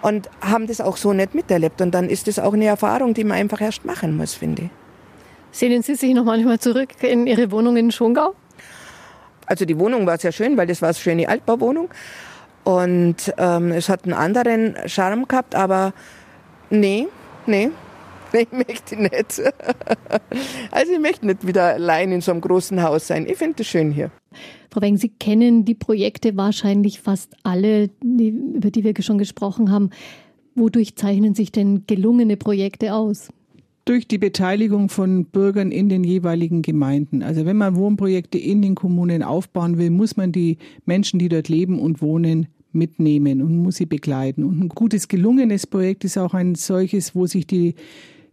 [0.01, 1.81] und haben das auch so nicht miterlebt.
[1.81, 4.85] Und dann ist das auch eine Erfahrung, die man einfach erst machen muss, finde ich.
[5.56, 8.36] Sehnen Sie sich noch manchmal zurück in Ihre Wohnung in Schongau?
[9.46, 11.88] Also die Wohnung war sehr schön, weil das war eine schöne Altbauwohnung.
[12.65, 15.94] Und ähm, es hat einen anderen Charme gehabt, aber
[16.70, 17.08] nee,
[17.46, 17.70] nee,
[18.34, 19.41] ich möchte nicht.
[20.72, 23.26] Also ich möchte nicht wieder allein in so einem großen Haus sein.
[23.26, 24.12] Ich finde es schön hier.
[24.70, 29.72] Frau Weng, Sie kennen die Projekte wahrscheinlich fast alle, die, über die wir schon gesprochen
[29.72, 29.91] haben.
[30.54, 33.30] Wodurch zeichnen sich denn gelungene Projekte aus?
[33.86, 37.21] Durch die Beteiligung von Bürgern in den jeweiligen Gemeinden.
[37.21, 41.50] Also wenn man Wohnprojekte in den Kommunen aufbauen will, muss man die Menschen, die dort
[41.50, 44.43] leben und wohnen, mitnehmen und muss sie begleiten.
[44.43, 47.76] Und ein gutes, gelungenes Projekt ist auch ein solches, wo sich die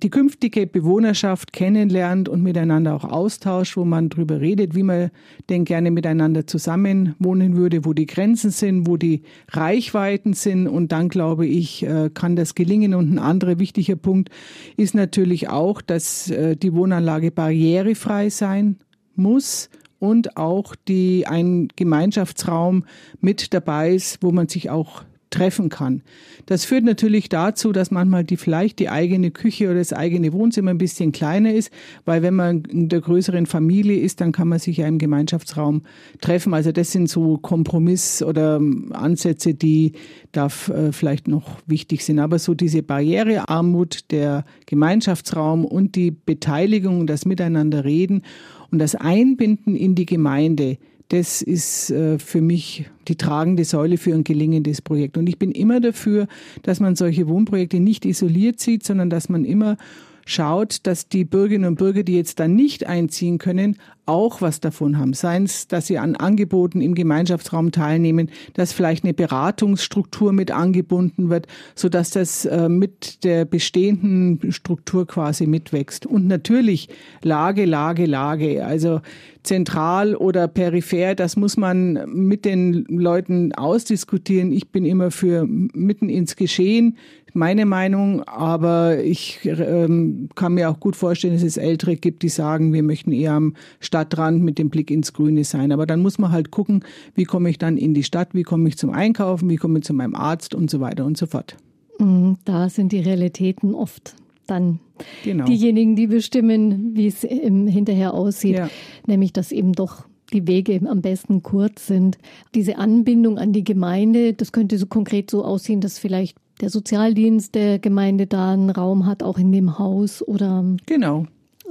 [0.02, 5.10] die künftige Bewohnerschaft kennenlernt und miteinander auch austauscht, wo man darüber redet, wie man
[5.48, 10.66] denn gerne miteinander zusammen wohnen würde, wo die Grenzen sind, wo die Reichweiten sind.
[10.66, 12.94] Und dann, glaube ich, äh, kann das gelingen.
[12.94, 14.30] Und ein anderer wichtiger Punkt
[14.76, 18.78] ist natürlich auch, dass äh, die Wohnanlage barrierefrei sein
[19.14, 22.84] muss und auch die ein Gemeinschaftsraum
[23.20, 26.02] mit dabei ist, wo man sich auch treffen kann.
[26.46, 30.70] Das führt natürlich dazu, dass manchmal die vielleicht die eigene Küche oder das eigene Wohnzimmer
[30.70, 31.72] ein bisschen kleiner ist,
[32.04, 35.82] weil wenn man in der größeren Familie ist, dann kann man sich ja im Gemeinschaftsraum
[36.20, 36.54] treffen.
[36.54, 39.92] Also das sind so Kompromiss oder Ansätze, die
[40.32, 42.18] da äh, vielleicht noch wichtig sind.
[42.18, 48.22] Aber so diese Barrierearmut, der Gemeinschaftsraum und die Beteiligung, das Miteinander reden
[48.70, 50.78] und das Einbinden in die Gemeinde,
[51.12, 55.18] das ist äh, für mich die tragende Säule für ein gelingendes Projekt.
[55.18, 56.26] Und ich bin immer dafür,
[56.62, 59.76] dass man solche Wohnprojekte nicht isoliert sieht, sondern dass man immer
[60.24, 64.98] schaut, dass die Bürgerinnen und Bürger, die jetzt da nicht einziehen können, auch was davon
[64.98, 65.12] haben.
[65.12, 71.30] Seien es, dass sie an Angeboten im Gemeinschaftsraum teilnehmen, dass vielleicht eine Beratungsstruktur mit angebunden
[71.30, 76.04] wird, so dass das äh, mit der bestehenden Struktur quasi mitwächst.
[76.04, 76.88] Und natürlich
[77.22, 78.64] Lage, Lage, Lage.
[78.64, 79.00] Also
[79.44, 84.52] zentral oder peripher, das muss man mit den Leuten ausdiskutieren.
[84.52, 86.96] Ich bin immer für mitten ins Geschehen,
[87.34, 92.28] meine Meinung, aber ich ähm, kann mir auch gut vorstellen, dass es Ältere gibt, die
[92.28, 95.72] sagen, wir möchten eher am Stadtrand mit dem Blick ins Grüne sein.
[95.72, 98.68] Aber dann muss man halt gucken, wie komme ich dann in die Stadt, wie komme
[98.68, 101.56] ich zum Einkaufen, wie komme ich zu meinem Arzt und so weiter und so fort.
[101.98, 104.14] Mhm, da sind die Realitäten oft
[104.46, 104.80] dann
[105.24, 105.44] genau.
[105.44, 108.56] diejenigen, die bestimmen, wie es hinterher aussieht.
[108.56, 108.68] Ja.
[109.06, 112.18] Nämlich, dass eben doch die Wege am besten kurz sind.
[112.54, 117.54] Diese Anbindung an die Gemeinde, das könnte so konkret so aussehen, dass vielleicht der Sozialdienst
[117.54, 120.64] der Gemeinde da einen Raum hat, auch in dem Haus oder.
[120.86, 121.26] Genau.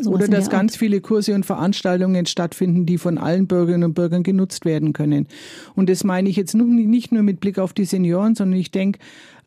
[0.06, 4.66] Oder dass ganz viele Kurse und Veranstaltungen stattfinden, die von allen Bürgerinnen und Bürgern genutzt
[4.66, 5.28] werden können.
[5.76, 9.00] Und das meine ich jetzt nicht nur mit Blick auf die Senioren, sondern ich denke,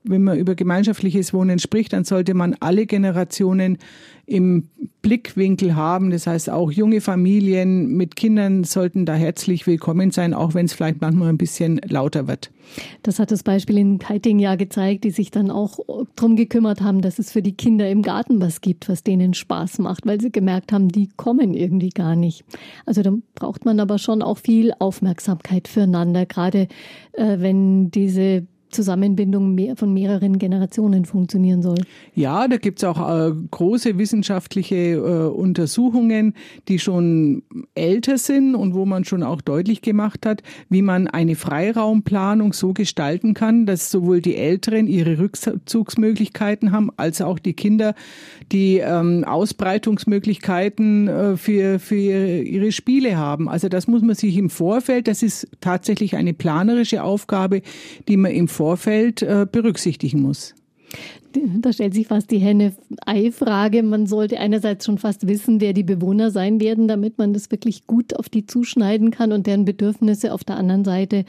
[0.04, 3.78] wenn man über gemeinschaftliches Wohnen spricht, dann sollte man alle Generationen
[4.26, 4.68] im
[5.02, 6.10] Blickwinkel haben.
[6.10, 10.74] Das heißt, auch junge Familien mit Kindern sollten da herzlich willkommen sein, auch wenn es
[10.74, 12.50] vielleicht manchmal ein bisschen lauter wird.
[13.02, 15.78] Das hat das Beispiel in Keiting ja gezeigt, die sich dann auch
[16.16, 19.78] darum gekümmert haben, dass es für die Kinder im Garten was gibt, was denen Spaß
[19.78, 22.44] macht, weil sie gemerkt haben, die kommen irgendwie gar nicht.
[22.86, 26.68] Also da braucht man aber schon auch viel Aufmerksamkeit füreinander, gerade
[27.12, 31.78] äh, wenn diese Zusammenbindung mehr, von mehreren Generationen funktionieren soll.
[32.14, 36.34] Ja, da gibt es auch äh, große wissenschaftliche äh, Untersuchungen,
[36.68, 37.42] die schon
[37.74, 42.72] älter sind und wo man schon auch deutlich gemacht hat, wie man eine Freiraumplanung so
[42.72, 47.94] gestalten kann, dass sowohl die Älteren ihre Rückzugsmöglichkeiten haben, als auch die Kinder
[48.52, 53.48] die ähm, Ausbreitungsmöglichkeiten äh, für, für ihre Spiele haben.
[53.48, 57.62] Also das muss man sich im Vorfeld, das ist tatsächlich eine planerische Aufgabe,
[58.08, 60.54] die man im Vorfeld Vorfeld äh, berücksichtigen muss.
[61.60, 63.82] Da stellt sich fast die Henne-Ei-Frage.
[63.82, 67.86] Man sollte einerseits schon fast wissen, wer die Bewohner sein werden, damit man das wirklich
[67.86, 70.32] gut auf die zuschneiden kann und deren Bedürfnisse.
[70.32, 71.26] Auf der anderen Seite,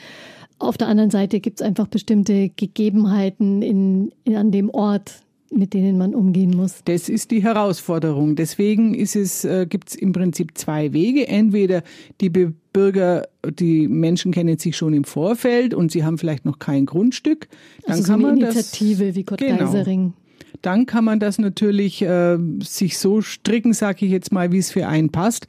[0.59, 5.24] auf der anderen Seite gibt es einfach bestimmte Gegebenheiten in, in, an dem Ort,
[5.55, 6.81] mit denen man umgehen muss.
[6.85, 8.35] Das ist die Herausforderung.
[8.35, 11.27] Deswegen ist es, äh, gibt es im Prinzip zwei Wege.
[11.27, 11.83] Entweder
[12.21, 16.59] die Be Bürger, die Menschen kennen sich schon im Vorfeld und sie haben vielleicht noch
[16.59, 17.47] kein Grundstück.
[17.83, 20.13] Dann also kann so eine man Initiative das, wie Gott genau, Geisering.
[20.61, 24.71] Dann kann man das natürlich äh, sich so stricken, sage ich jetzt mal, wie es
[24.71, 25.47] für einen passt.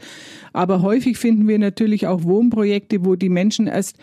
[0.52, 3.96] Aber häufig finden wir natürlich auch Wohnprojekte, wo die Menschen erst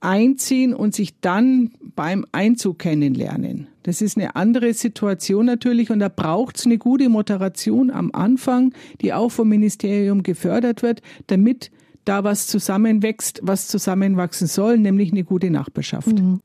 [0.00, 3.68] einziehen und sich dann beim Einzug kennenlernen.
[3.82, 8.74] Das ist eine andere Situation natürlich und da braucht es eine gute Moderation am Anfang,
[9.00, 11.70] die auch vom Ministerium gefördert wird, damit
[12.04, 16.08] da was zusammenwächst, was zusammenwachsen soll, nämlich eine gute Nachbarschaft.
[16.08, 16.40] Mhm.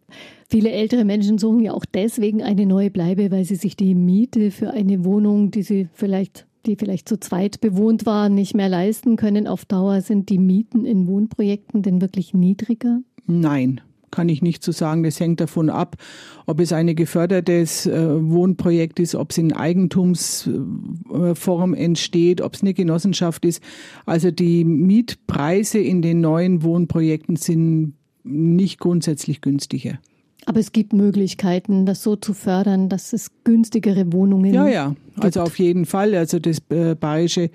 [0.50, 4.52] Viele ältere Menschen suchen ja auch deswegen eine neue Bleibe, weil sie sich die Miete
[4.52, 9.18] für eine Wohnung, die sie vielleicht die vielleicht zu zweit bewohnt war, nicht mehr leisten
[9.18, 9.48] können.
[9.48, 13.02] Auf Dauer sind die Mieten in Wohnprojekten denn wirklich niedriger?
[13.28, 15.04] Nein, kann ich nicht so sagen.
[15.04, 15.98] Das hängt davon ab,
[16.46, 22.74] ob es ein gefördertes äh, Wohnprojekt ist, ob es in Eigentumsform entsteht, ob es eine
[22.74, 23.62] Genossenschaft ist.
[24.06, 30.00] Also die Mietpreise in den neuen Wohnprojekten sind nicht grundsätzlich günstiger.
[30.48, 35.26] Aber es gibt Möglichkeiten, das so zu fördern, dass es günstigere Wohnungen Ja, ja, also
[35.26, 35.38] gibt.
[35.40, 36.14] auf jeden Fall.
[36.16, 37.50] Also das äh, Bayerische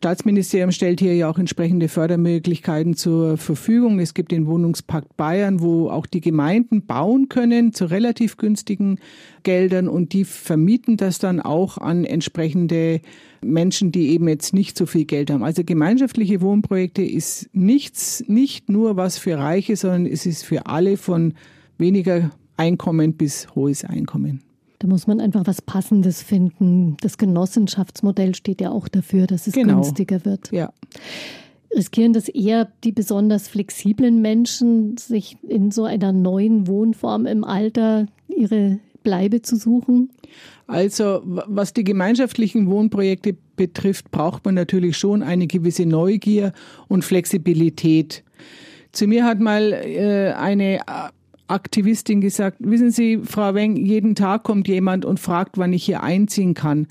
[0.00, 4.00] Staatsministerium stellt hier ja auch entsprechende Fördermöglichkeiten zur Verfügung.
[4.00, 8.98] Es gibt den Wohnungspakt Bayern, wo auch die Gemeinden bauen können zu relativ günstigen
[9.42, 13.02] Geldern und die vermieten das dann auch an entsprechende
[13.42, 15.42] Menschen, die eben jetzt nicht so viel Geld haben.
[15.42, 20.96] Also gemeinschaftliche Wohnprojekte ist nichts, nicht nur was für Reiche, sondern es ist für alle
[20.96, 21.34] von
[21.76, 24.40] weniger Einkommen bis hohes Einkommen.
[24.80, 26.96] Da muss man einfach was Passendes finden.
[27.02, 29.74] Das Genossenschaftsmodell steht ja auch dafür, dass es genau.
[29.74, 30.50] günstiger wird.
[30.52, 30.72] Ja.
[31.76, 38.06] Riskieren das eher die besonders flexiblen Menschen, sich in so einer neuen Wohnform im Alter
[38.28, 40.10] ihre Bleibe zu suchen?
[40.66, 46.54] Also, was die gemeinschaftlichen Wohnprojekte betrifft, braucht man natürlich schon eine gewisse Neugier
[46.88, 48.24] und Flexibilität.
[48.92, 50.80] Zu mir hat mal äh, eine
[51.50, 56.02] Aktivistin gesagt, wissen Sie, Frau Weng, jeden Tag kommt jemand und fragt, wann ich hier
[56.02, 56.86] einziehen kann.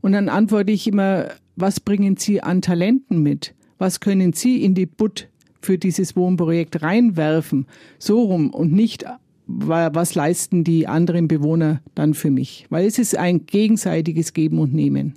[0.00, 3.54] Und dann antworte ich immer, was bringen Sie an Talenten mit?
[3.78, 5.28] Was können Sie in die Butt
[5.60, 7.66] für dieses Wohnprojekt reinwerfen?
[7.98, 9.04] So rum und nicht,
[9.46, 12.66] was leisten die anderen Bewohner dann für mich?
[12.70, 15.14] Weil es ist ein gegenseitiges Geben und Nehmen.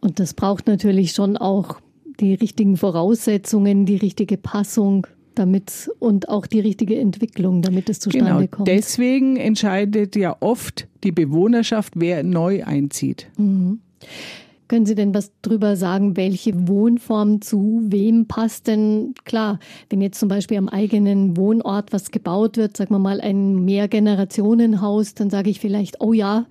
[0.00, 1.80] Und das braucht natürlich schon auch
[2.20, 5.06] die richtigen Voraussetzungen, die richtige Passung
[5.38, 8.68] damit und auch die richtige Entwicklung, damit es zustande genau, kommt.
[8.68, 13.28] Deswegen entscheidet ja oft die Bewohnerschaft, wer neu einzieht.
[13.36, 13.80] Mhm.
[14.68, 18.66] Können Sie denn was drüber sagen, welche Wohnform zu wem passt?
[18.66, 19.58] Denn klar,
[19.88, 25.14] wenn jetzt zum Beispiel am eigenen Wohnort was gebaut wird, sagen wir mal ein Mehrgenerationenhaus,
[25.14, 26.44] dann sage ich vielleicht, oh ja,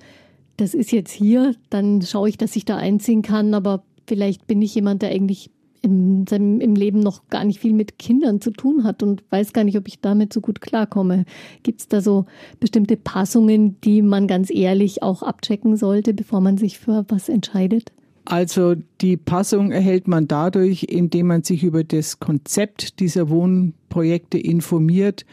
[0.57, 4.63] das ist jetzt hier, dann schaue ich, dass ich da einziehen kann, aber vielleicht bin
[4.63, 5.51] ich jemand, der eigentlich
[5.82, 9.53] in seinem, im Leben noch gar nicht viel mit Kindern zu tun hat und weiß
[9.53, 11.25] gar nicht, ob ich damit so gut klarkomme.
[11.63, 12.25] Gibt es da so
[12.59, 17.91] bestimmte Passungen, die man ganz ehrlich auch abchecken sollte, bevor man sich für was entscheidet?
[18.25, 25.25] Also die Passung erhält man dadurch, indem man sich über das Konzept dieser Wohnprojekte informiert,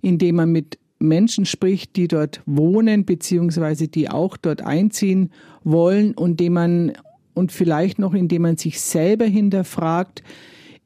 [0.00, 5.30] indem man mit Menschen spricht, die dort wohnen, beziehungsweise die auch dort einziehen
[5.62, 6.92] wollen und indem man
[7.38, 10.22] und vielleicht noch, indem man sich selber hinterfragt,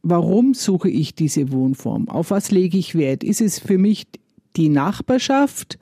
[0.02, 2.08] warum suche ich diese Wohnform?
[2.08, 3.24] Auf was lege ich Wert?
[3.24, 4.06] Ist es für mich
[4.56, 5.78] die Nachbarschaft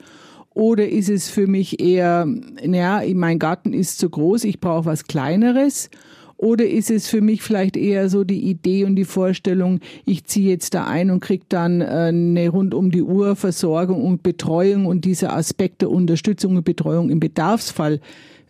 [0.53, 2.25] oder ist es für mich eher,
[2.65, 5.89] naja, mein Garten ist zu groß, ich brauche was Kleineres?
[6.37, 10.49] Oder ist es für mich vielleicht eher so die Idee und die Vorstellung, ich ziehe
[10.49, 14.87] jetzt da ein und kriege dann äh, eine rund um die Uhr Versorgung und Betreuung
[14.87, 17.99] und diese Aspekte Unterstützung und Betreuung im Bedarfsfall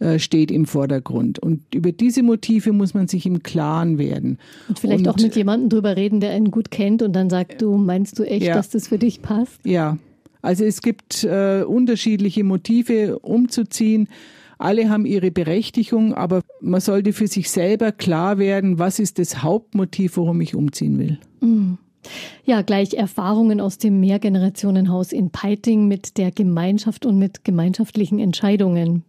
[0.02, 1.38] äh, steht im Vordergrund.
[1.38, 4.40] Und über diese Motive muss man sich im Klaren werden.
[4.68, 7.62] Und vielleicht und, auch mit jemandem drüber reden, der einen gut kennt und dann sagt,
[7.62, 8.56] du meinst du echt, ja.
[8.56, 9.64] dass das für dich passt?
[9.64, 10.00] Ja.
[10.42, 14.10] Also es gibt äh, unterschiedliche Motive umzuziehen.
[14.58, 19.44] Alle haben ihre Berechtigung, aber man sollte für sich selber klar werden, was ist das
[19.44, 21.20] Hauptmotiv, warum ich umziehen will.
[21.42, 21.78] Mhm.
[22.46, 29.04] Ja, gleich Erfahrungen aus dem Mehrgenerationenhaus in Peiting mit der Gemeinschaft und mit gemeinschaftlichen Entscheidungen.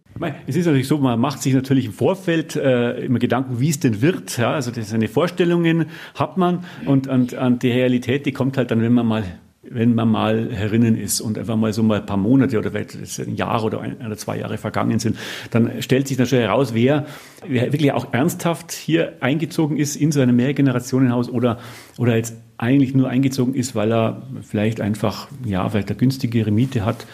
[0.45, 3.79] Es ist natürlich so, man macht sich natürlich im Vorfeld äh, immer Gedanken, wie es
[3.79, 4.37] denn wird.
[4.37, 8.69] Ja, also das seine Vorstellungen hat man und, und, und die Realität, die kommt halt
[8.71, 9.23] dann, wenn man mal
[9.65, 13.19] wenn man mal herinnen ist und einfach mal so mal ein paar Monate oder vielleicht
[13.19, 15.17] ein Jahr oder ein oder zwei Jahre vergangen sind,
[15.51, 17.05] dann stellt sich natürlich heraus, wer,
[17.47, 21.59] wer wirklich auch ernsthaft hier eingezogen ist in so einem Mehrgenerationenhaus oder,
[21.97, 26.85] oder jetzt eigentlich nur eingezogen ist, weil er vielleicht einfach, ja, vielleicht eine günstigere Miete
[26.85, 27.05] hat.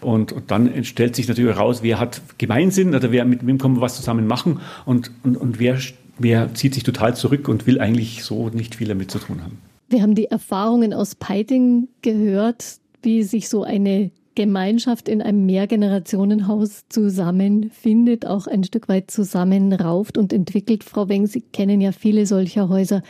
[0.00, 3.72] Und, und dann stellt sich natürlich heraus, wer hat Gemeinsinn oder wer mit wem kann
[3.72, 5.78] man was zusammen machen und, und, und wer,
[6.18, 9.58] wer zieht sich total zurück und will eigentlich so nicht viel damit zu tun haben.
[9.88, 16.84] Wir haben die Erfahrungen aus Peiting gehört, wie sich so eine Gemeinschaft in einem Mehrgenerationenhaus
[16.88, 20.84] zusammenfindet, auch ein Stück weit zusammenrauft und entwickelt.
[20.84, 23.02] Frau Weng, Sie kennen ja viele solcher Häuser.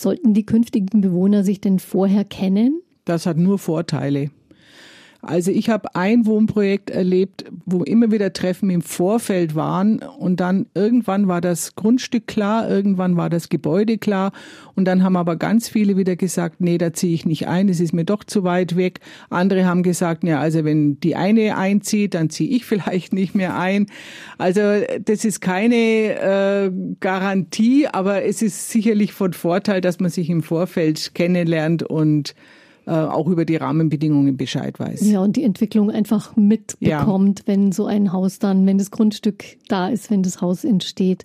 [0.00, 2.82] Sollten die künftigen Bewohner sich denn vorher kennen?
[3.04, 4.30] Das hat nur Vorteile.
[5.20, 10.66] Also ich habe ein Wohnprojekt erlebt, wo immer wieder Treffen im Vorfeld waren und dann
[10.74, 14.30] irgendwann war das Grundstück klar, irgendwann war das Gebäude klar
[14.76, 17.80] und dann haben aber ganz viele wieder gesagt, nee, da ziehe ich nicht ein, es
[17.80, 19.00] ist mir doch zu weit weg.
[19.28, 23.58] Andere haben gesagt, ja, also wenn die eine einzieht, dann ziehe ich vielleicht nicht mehr
[23.58, 23.86] ein.
[24.38, 24.60] Also
[25.04, 30.44] das ist keine äh, Garantie, aber es ist sicherlich von Vorteil, dass man sich im
[30.44, 32.36] Vorfeld kennenlernt und
[32.92, 35.08] auch über die Rahmenbedingungen Bescheid weiß.
[35.10, 37.46] Ja, und die Entwicklung einfach mitbekommt, ja.
[37.46, 41.24] wenn so ein Haus dann, wenn das Grundstück da ist, wenn das Haus entsteht.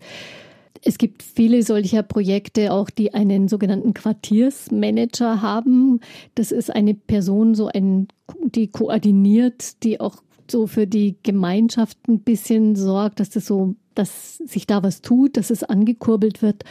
[0.86, 6.02] Es gibt viele solcher Projekte auch, die einen sogenannten Quartiersmanager haben.
[6.36, 8.10] Das ist eine Person, so ein,
[8.44, 10.18] die koordiniert, die auch
[10.52, 15.38] so für die Gemeinschaft ein bisschen sorgt, dass das so, dass sich da was tut,
[15.38, 16.64] dass es angekurbelt wird.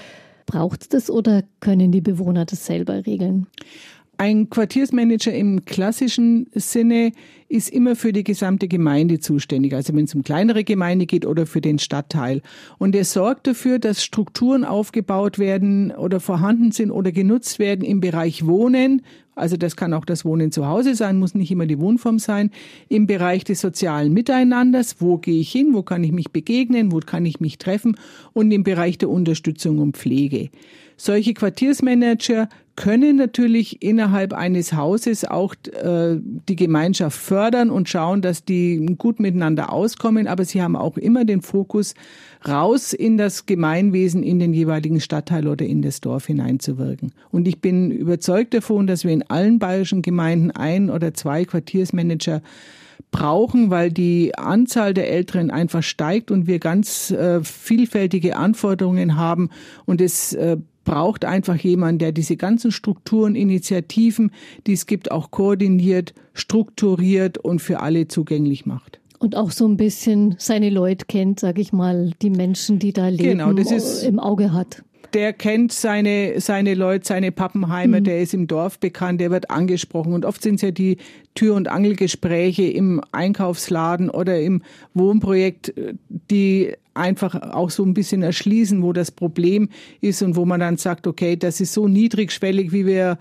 [0.45, 3.47] Braucht es das oder können die Bewohner das selber regeln?
[4.23, 7.11] Ein Quartiersmanager im klassischen Sinne
[7.49, 11.45] ist immer für die gesamte Gemeinde zuständig, also wenn es um kleinere Gemeinde geht oder
[11.45, 12.41] für den Stadtteil.
[12.79, 18.01] Und er sorgt dafür, dass Strukturen aufgebaut werden oder vorhanden sind oder genutzt werden im
[18.01, 19.03] Bereich Wohnen.
[19.35, 22.53] Also das kann auch das Wohnen zu Hause sein, muss nicht immer die Wohnform sein.
[22.89, 27.01] Im Bereich des sozialen Miteinanders, wo gehe ich hin, wo kann ich mich begegnen, wo
[27.01, 27.97] kann ich mich treffen
[28.35, 30.51] und im Bereich der Unterstützung und Pflege.
[31.05, 36.17] Solche Quartiersmanager können natürlich innerhalb eines Hauses auch äh,
[36.49, 41.25] die Gemeinschaft fördern und schauen, dass die gut miteinander auskommen, aber sie haben auch immer
[41.25, 41.97] den Fokus,
[42.47, 47.11] raus in das Gemeinwesen, in den jeweiligen Stadtteil oder in das Dorf hineinzuwirken.
[47.33, 52.43] Und ich bin überzeugt davon, dass wir in allen bayerischen Gemeinden ein oder zwei Quartiersmanager
[53.13, 59.51] brauchen, weil die Anzahl der Älteren einfach steigt und wir ganz äh, vielfältige Anforderungen haben
[59.85, 64.33] und es äh, braucht einfach jemand, der diese ganzen Strukturen, Initiativen,
[64.67, 68.99] die es gibt, auch koordiniert, strukturiert und für alle zugänglich macht.
[69.21, 73.07] Und auch so ein bisschen seine Leute kennt, sage ich mal, die Menschen, die da
[73.07, 74.83] leben, genau, das ist, im Auge hat
[75.15, 78.05] der kennt seine, seine Leute, seine Pappenheimer, mhm.
[78.05, 80.13] der ist im Dorf bekannt, der wird angesprochen.
[80.13, 80.99] Und oft sind es ja die
[81.35, 84.63] Tür- und Angelgespräche im Einkaufsladen oder im
[84.95, 85.73] Wohnprojekt,
[86.31, 89.69] die einfach auch so ein bisschen erschließen, wo das Problem
[90.01, 93.19] ist und wo man dann sagt, okay, das ist so niedrigschwellig, wie wir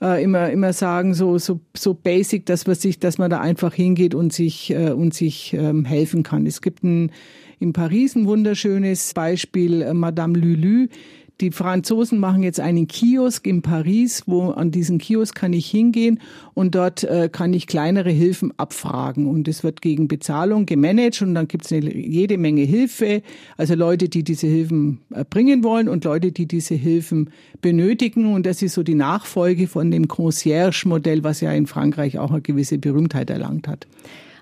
[0.00, 3.74] äh, immer immer sagen, so so so basic, dass man sich, dass man da einfach
[3.74, 6.46] hingeht und sich äh, und sich ähm, helfen kann.
[6.46, 7.10] Es gibt ein
[7.60, 10.86] in Paris ein wunderschönes Beispiel, äh, Madame Lulu,
[11.40, 16.20] die Franzosen machen jetzt einen Kiosk in Paris, wo an diesen Kiosk kann ich hingehen
[16.54, 19.26] und dort äh, kann ich kleinere Hilfen abfragen.
[19.26, 23.22] Und es wird gegen Bezahlung gemanagt und dann gibt es jede Menge Hilfe,
[23.56, 24.98] also Leute, die diese Hilfen
[25.30, 27.30] bringen wollen und Leute, die diese Hilfen
[27.60, 28.34] benötigen.
[28.34, 32.40] Und das ist so die Nachfolge von dem Concierge-Modell, was ja in Frankreich auch eine
[32.40, 33.86] gewisse Berühmtheit erlangt hat.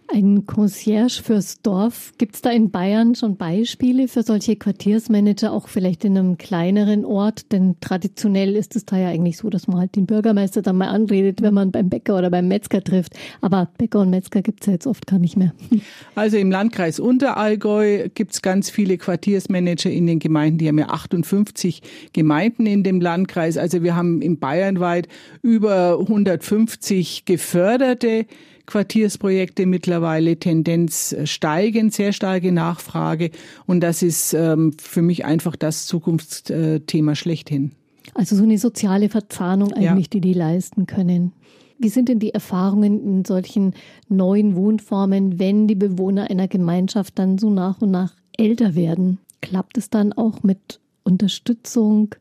[0.09, 2.13] Ein Concierge fürs Dorf.
[2.17, 7.05] Gibt es da in Bayern schon Beispiele für solche Quartiersmanager, auch vielleicht in einem kleineren
[7.05, 7.51] Ort?
[7.51, 10.89] Denn traditionell ist es da ja eigentlich so, dass man halt den Bürgermeister dann mal
[10.89, 13.15] anredet, wenn man beim Bäcker oder beim Metzger trifft.
[13.41, 15.53] Aber Bäcker und Metzger gibt es ja jetzt oft gar nicht mehr.
[16.15, 20.59] Also im Landkreis Unterallgäu gibt es ganz viele Quartiersmanager in den Gemeinden.
[20.59, 21.83] Die haben ja 58
[22.13, 23.59] Gemeinden in dem Landkreis.
[23.59, 25.09] Also wir haben in Bayern weit
[25.43, 28.27] über 150 geförderte
[28.67, 33.31] Quartiersprojekte mittlerweile Tendenz äh, steigen, sehr starke Nachfrage.
[33.67, 37.73] Und das ist ähm, für mich einfach das Zukunftsthema schlechthin.
[38.15, 40.11] Also so eine soziale Verzahnung eigentlich, ja.
[40.13, 41.33] die die leisten können.
[41.79, 43.75] Wie sind denn die Erfahrungen in solchen
[44.09, 49.19] neuen Wohnformen, wenn die Bewohner einer Gemeinschaft dann so nach und nach älter werden?
[49.43, 52.15] Klappt es dann auch mit Unterstützung?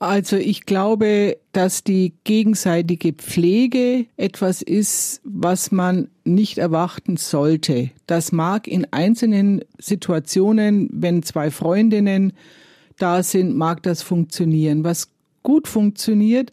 [0.00, 7.90] Also ich glaube, dass die gegenseitige Pflege etwas ist, was man nicht erwarten sollte.
[8.06, 12.32] Das mag in einzelnen Situationen, wenn zwei Freundinnen
[12.96, 14.84] da sind, mag das funktionieren.
[14.84, 15.10] Was
[15.42, 16.50] gut funktioniert,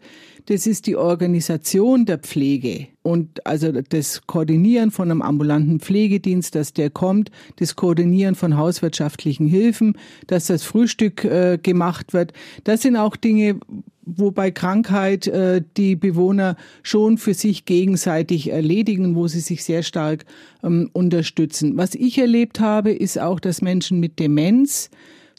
[0.48, 6.72] das ist die Organisation der Pflege und also das Koordinieren von einem ambulanten Pflegedienst, dass
[6.72, 12.32] der kommt, das Koordinieren von hauswirtschaftlichen Hilfen, dass das Frühstück äh, gemacht wird.
[12.64, 13.60] Das sind auch Dinge,
[14.06, 19.82] wo bei Krankheit äh, die Bewohner schon für sich gegenseitig erledigen, wo sie sich sehr
[19.82, 20.24] stark
[20.64, 21.76] ähm, unterstützen.
[21.76, 24.88] Was ich erlebt habe, ist auch, dass Menschen mit Demenz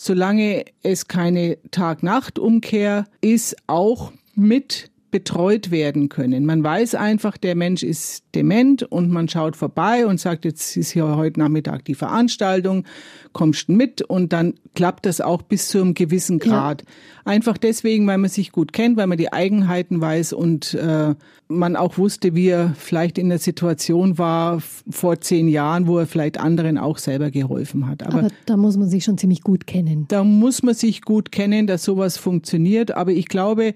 [0.02, 6.46] solange es keine Tag-Nacht-Umkehr ist, auch mit betreut werden können.
[6.46, 10.92] Man weiß einfach, der Mensch ist dement und man schaut vorbei und sagt, jetzt ist
[10.92, 12.86] hier heute Nachmittag die Veranstaltung,
[13.34, 16.82] kommst mit und dann klappt das auch bis zu einem gewissen Grad.
[16.82, 16.88] Ja.
[17.26, 21.16] Einfach deswegen, weil man sich gut kennt, weil man die Eigenheiten weiß und äh,
[21.48, 26.06] man auch wusste, wie er vielleicht in der Situation war vor zehn Jahren, wo er
[26.06, 28.04] vielleicht anderen auch selber geholfen hat.
[28.04, 30.06] Aber, aber da muss man sich schon ziemlich gut kennen.
[30.08, 32.96] Da muss man sich gut kennen, dass sowas funktioniert.
[32.96, 33.74] Aber ich glaube,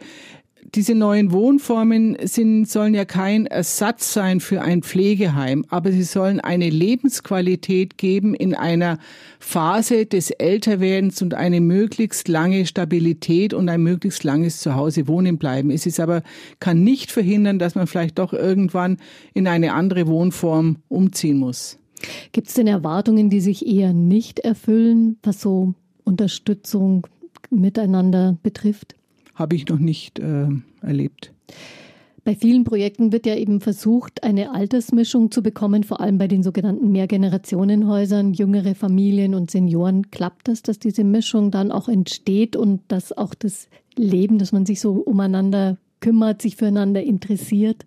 [0.76, 6.40] diese neuen Wohnformen sind, sollen ja kein Ersatz sein für ein Pflegeheim, aber sie sollen
[6.40, 8.98] eine Lebensqualität geben in einer
[9.40, 15.70] Phase des Älterwerdens und eine möglichst lange Stabilität und ein möglichst langes Zuhause wohnen bleiben.
[15.72, 16.24] Es ist aber,
[16.60, 18.98] kann nicht verhindern, dass man vielleicht doch irgendwann
[19.34, 21.78] in eine andere Wohnform umziehen muss.
[22.32, 27.08] Gibt es denn Erwartungen, die sich eher nicht erfüllen, was so Unterstützung
[27.50, 28.96] miteinander betrifft?
[29.34, 30.48] Habe ich noch nicht äh,
[30.82, 31.34] erlebt.
[32.26, 36.42] Bei vielen Projekten wird ja eben versucht, eine Altersmischung zu bekommen, vor allem bei den
[36.42, 40.10] sogenannten Mehrgenerationenhäusern, jüngere Familien und Senioren.
[40.10, 43.68] Klappt das, dass diese Mischung dann auch entsteht und dass auch das
[43.98, 47.86] Leben, dass man sich so umeinander kümmert, sich füreinander interessiert?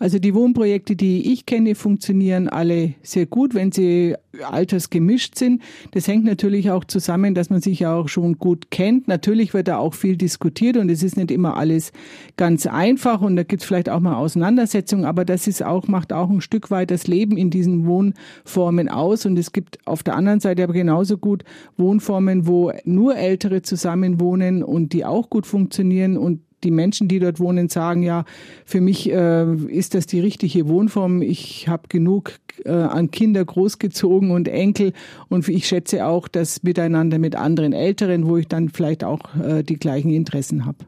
[0.00, 5.60] Also die Wohnprojekte, die ich kenne, funktionieren alle sehr gut, wenn sie altersgemischt sind.
[5.90, 9.08] Das hängt natürlich auch zusammen, dass man sich ja auch schon gut kennt.
[9.08, 11.92] Natürlich wird da auch viel diskutiert und es ist nicht immer alles
[12.38, 16.14] ganz einfach und da gibt es vielleicht auch mal Auseinandersetzungen, aber das ist auch, macht
[16.14, 20.16] auch ein Stück weit das Leben in diesen Wohnformen aus und es gibt auf der
[20.16, 21.44] anderen Seite aber genauso gut
[21.76, 27.40] Wohnformen, wo nur Ältere zusammenwohnen und die auch gut funktionieren und die Menschen, die dort
[27.40, 28.24] wohnen, sagen, ja,
[28.64, 31.22] für mich äh, ist das die richtige Wohnform.
[31.22, 32.32] Ich habe genug
[32.64, 34.92] äh, an Kinder großgezogen und Enkel
[35.28, 39.62] und ich schätze auch das Miteinander mit anderen Älteren, wo ich dann vielleicht auch äh,
[39.62, 40.78] die gleichen Interessen habe.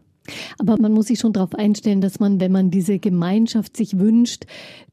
[0.59, 4.45] Aber man muss sich schon darauf einstellen, dass man, wenn man diese Gemeinschaft sich wünscht,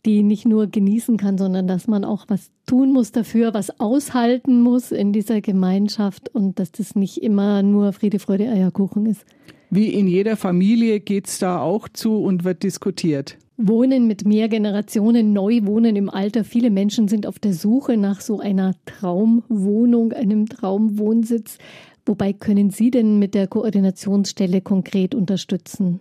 [0.05, 4.61] die nicht nur genießen kann, sondern dass man auch was tun muss dafür, was aushalten
[4.61, 9.25] muss in dieser Gemeinschaft und dass das nicht immer nur Friede, Freude, Eierkuchen ist.
[9.71, 13.37] Wie in jeder Familie geht es da auch zu und wird diskutiert.
[13.57, 16.43] Wohnen mit mehr Generationen, neu wohnen im Alter.
[16.43, 21.57] Viele Menschen sind auf der Suche nach so einer Traumwohnung, einem Traumwohnsitz.
[22.05, 25.99] Wobei können Sie denn mit der Koordinationsstelle konkret unterstützen?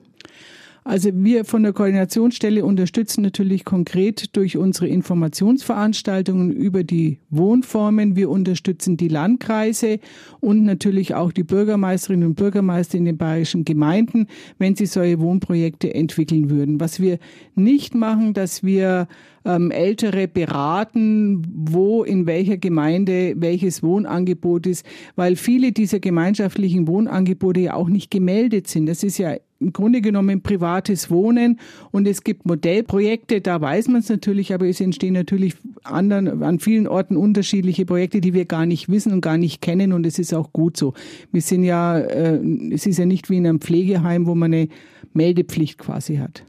[0.89, 8.17] Also wir von der Koordinationsstelle unterstützen natürlich konkret durch unsere Informationsveranstaltungen über die Wohnformen.
[8.17, 9.99] Wir unterstützen die Landkreise
[10.41, 15.95] und natürlich auch die Bürgermeisterinnen und Bürgermeister in den bayerischen Gemeinden, wenn sie solche Wohnprojekte
[15.95, 16.81] entwickeln würden.
[16.81, 17.19] Was wir
[17.55, 19.09] nicht machen, dass wir
[19.45, 24.87] ähm, Ältere beraten, wo in welcher Gemeinde welches Wohnangebot ist,
[25.17, 28.87] weil viele dieser gemeinschaftlichen Wohnangebote ja auch nicht gemeldet sind.
[28.87, 31.59] Das ist ja im Grunde genommen privates Wohnen
[31.91, 36.61] und es gibt Modellprojekte, da weiß man es natürlich, aber es entstehen natürlich anderen, an
[36.61, 40.19] vielen Orten unterschiedliche Projekte, die wir gar nicht wissen und gar nicht kennen und es
[40.19, 40.95] ist auch gut so.
[41.33, 42.41] Wir sind ja, äh,
[42.73, 44.69] es ist ja nicht wie in einem Pflegeheim, wo man eine
[45.13, 46.45] Meldepflicht quasi hat.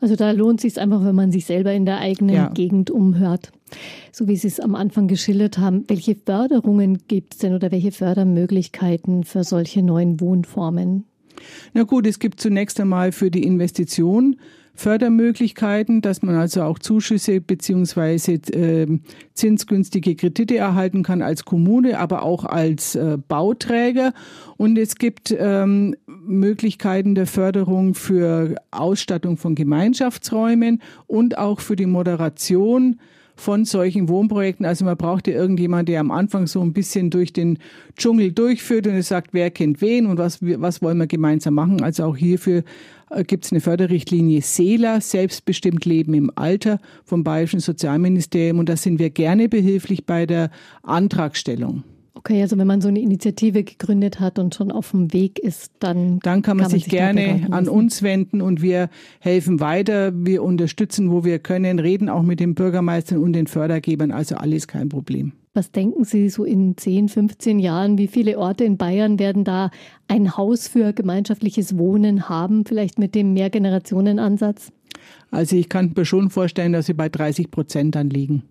[0.00, 2.48] Also da lohnt es sich einfach, wenn man sich selber in der eigenen ja.
[2.50, 3.52] Gegend umhört.
[4.12, 7.90] So wie Sie es am Anfang geschildert haben, welche Förderungen gibt es denn oder welche
[7.90, 11.04] Fördermöglichkeiten für solche neuen Wohnformen?
[11.74, 14.36] Na gut, es gibt zunächst einmal für die Investition
[14.74, 18.86] Fördermöglichkeiten, dass man also auch Zuschüsse beziehungsweise äh,
[19.34, 24.14] zinsgünstige Kredite erhalten kann als Kommune, aber auch als äh, Bauträger.
[24.56, 31.86] Und es gibt ähm, Möglichkeiten der Förderung für Ausstattung von Gemeinschaftsräumen und auch für die
[31.86, 32.98] Moderation
[33.42, 34.64] von solchen Wohnprojekten.
[34.64, 37.58] Also man braucht ja irgendjemand, der am Anfang so ein bisschen durch den
[37.96, 41.82] Dschungel durchführt und sagt, wer kennt wen und was, was wollen wir gemeinsam machen.
[41.82, 42.62] Also auch hierfür
[43.10, 48.76] äh, gibt es eine Förderrichtlinie SELA, Selbstbestimmt Leben im Alter vom Bayerischen Sozialministerium und da
[48.76, 50.50] sind wir gerne behilflich bei der
[50.82, 51.82] Antragstellung.
[52.14, 55.72] Okay, also wenn man so eine Initiative gegründet hat und schon auf dem Weg ist,
[55.78, 56.18] dann.
[56.20, 60.12] Dann kann man, kann man sich, sich gerne an uns wenden und wir helfen weiter.
[60.14, 64.10] Wir unterstützen, wo wir können, reden auch mit den Bürgermeistern und den Fördergebern.
[64.10, 65.32] Also alles kein Problem.
[65.54, 67.98] Was denken Sie so in 10, 15 Jahren?
[67.98, 69.70] Wie viele Orte in Bayern werden da
[70.08, 74.72] ein Haus für gemeinschaftliches Wohnen haben, vielleicht mit dem Mehrgenerationenansatz?
[75.30, 78.44] Also ich kann mir schon vorstellen, dass sie bei 30 Prozent dann liegen.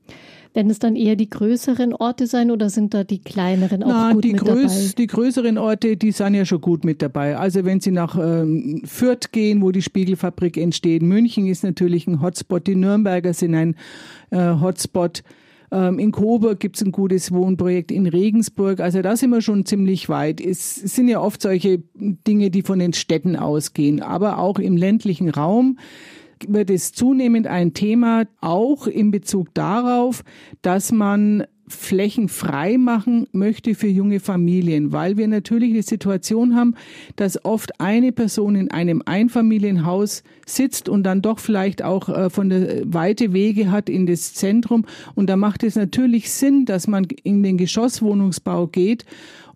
[0.53, 4.13] Werden es dann eher die größeren Orte sein oder sind da die kleineren auch Na,
[4.13, 4.93] gut die mit größ, dabei?
[4.97, 7.37] Die größeren Orte, die sind ja schon gut mit dabei.
[7.37, 12.21] Also wenn Sie nach ähm, Fürth gehen, wo die Spiegelfabrik entsteht, München ist natürlich ein
[12.21, 13.75] Hotspot, die Nürnberger sind ein
[14.31, 15.23] äh, Hotspot.
[15.71, 18.81] Ähm, in Coburg gibt es ein gutes Wohnprojekt, in Regensburg.
[18.81, 20.41] Also da sind wir schon ziemlich weit.
[20.41, 25.29] Es sind ja oft solche Dinge, die von den Städten ausgehen, aber auch im ländlichen
[25.29, 25.79] Raum
[26.47, 30.23] wird es zunehmend ein Thema, auch in Bezug darauf,
[30.61, 36.75] dass man Flächen frei machen möchte für junge Familien, weil wir natürlich die Situation haben,
[37.15, 40.23] dass oft eine Person in einem Einfamilienhaus
[40.55, 44.85] sitzt und dann doch vielleicht auch äh, von der weite Wege hat in das Zentrum
[45.15, 49.05] und da macht es natürlich Sinn, dass man in den Geschosswohnungsbau geht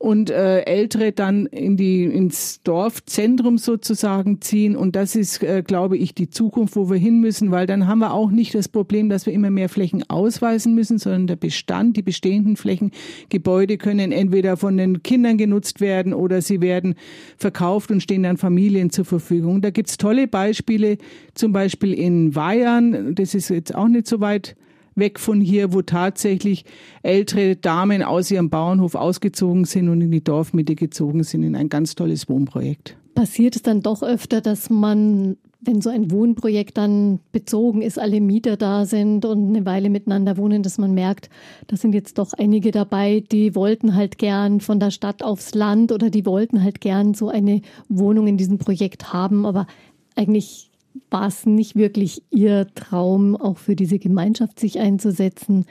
[0.05, 4.75] und äh, Ältere dann in die, ins Dorfzentrum sozusagen ziehen.
[4.75, 7.99] Und das ist, äh, glaube ich, die Zukunft, wo wir hin müssen, weil dann haben
[7.99, 11.97] wir auch nicht das Problem, dass wir immer mehr Flächen ausweisen müssen, sondern der Bestand,
[11.97, 12.91] die bestehenden Flächen,
[13.29, 16.93] Gebäude können entweder von den Kindern genutzt werden oder sie werden
[17.37, 19.61] verkauft und stehen dann Familien zur Verfügung.
[19.61, 20.84] Da gibt's tolle Beispiele,
[21.33, 24.55] zum Beispiel in Bayern, das ist jetzt auch nicht so weit
[24.95, 26.65] weg von hier, wo tatsächlich
[27.03, 31.69] ältere Damen aus ihrem Bauernhof ausgezogen sind und in die Dorfmitte gezogen sind in ein
[31.69, 32.95] ganz tolles Wohnprojekt.
[33.13, 38.21] Passiert es dann doch öfter, dass man wenn so ein Wohnprojekt dann bezogen ist, alle
[38.21, 41.29] Mieter da sind und eine Weile miteinander wohnen, dass man merkt,
[41.67, 45.91] da sind jetzt doch einige dabei, die wollten halt gern von der Stadt aufs Land
[45.91, 49.67] oder die wollten halt gern so eine Wohnung in diesem Projekt haben, aber
[50.15, 50.71] eigentlich
[51.09, 55.65] war es nicht wirklich ihr Traum, auch für diese Gemeinschaft sich einzusetzen.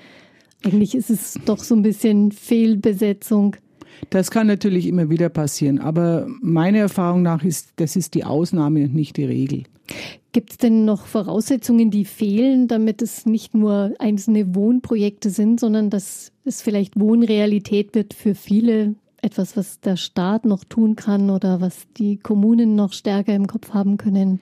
[0.65, 3.57] Eigentlich ist es doch so ein bisschen Fehlbesetzung.
[4.11, 8.85] Das kann natürlich immer wieder passieren, aber meiner Erfahrung nach ist, das ist die Ausnahme
[8.85, 9.65] und nicht die Regel.
[10.33, 15.91] Gibt es denn noch Voraussetzungen, die fehlen, damit es nicht nur einzelne Wohnprojekte sind, sondern
[15.91, 18.97] dass es vielleicht Wohnrealität wird für viele?
[19.23, 23.73] Etwas, was der Staat noch tun kann oder was die Kommunen noch stärker im Kopf
[23.73, 24.41] haben können?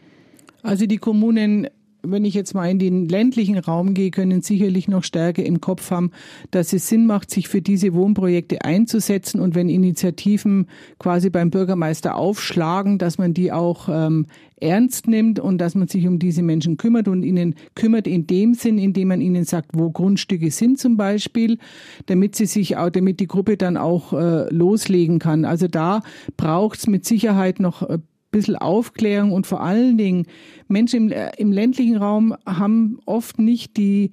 [0.62, 1.68] Also die Kommunen
[2.02, 5.90] wenn ich jetzt mal in den ländlichen Raum gehe, können sicherlich noch stärker im Kopf
[5.90, 6.10] haben,
[6.50, 10.66] dass es Sinn macht, sich für diese Wohnprojekte einzusetzen und wenn Initiativen
[10.98, 14.26] quasi beim Bürgermeister aufschlagen, dass man die auch ähm,
[14.60, 18.54] ernst nimmt und dass man sich um diese Menschen kümmert und ihnen kümmert in dem
[18.54, 21.58] Sinn, indem man ihnen sagt, wo Grundstücke sind zum Beispiel,
[22.06, 25.44] damit sie sich auch, damit die Gruppe dann auch äh, loslegen kann.
[25.44, 26.02] Also da
[26.36, 27.98] braucht es mit Sicherheit noch äh,
[28.32, 30.26] bisschen Aufklärung und vor allen Dingen
[30.66, 34.10] Menschen im, äh, im ländlichen Raum haben oft nicht die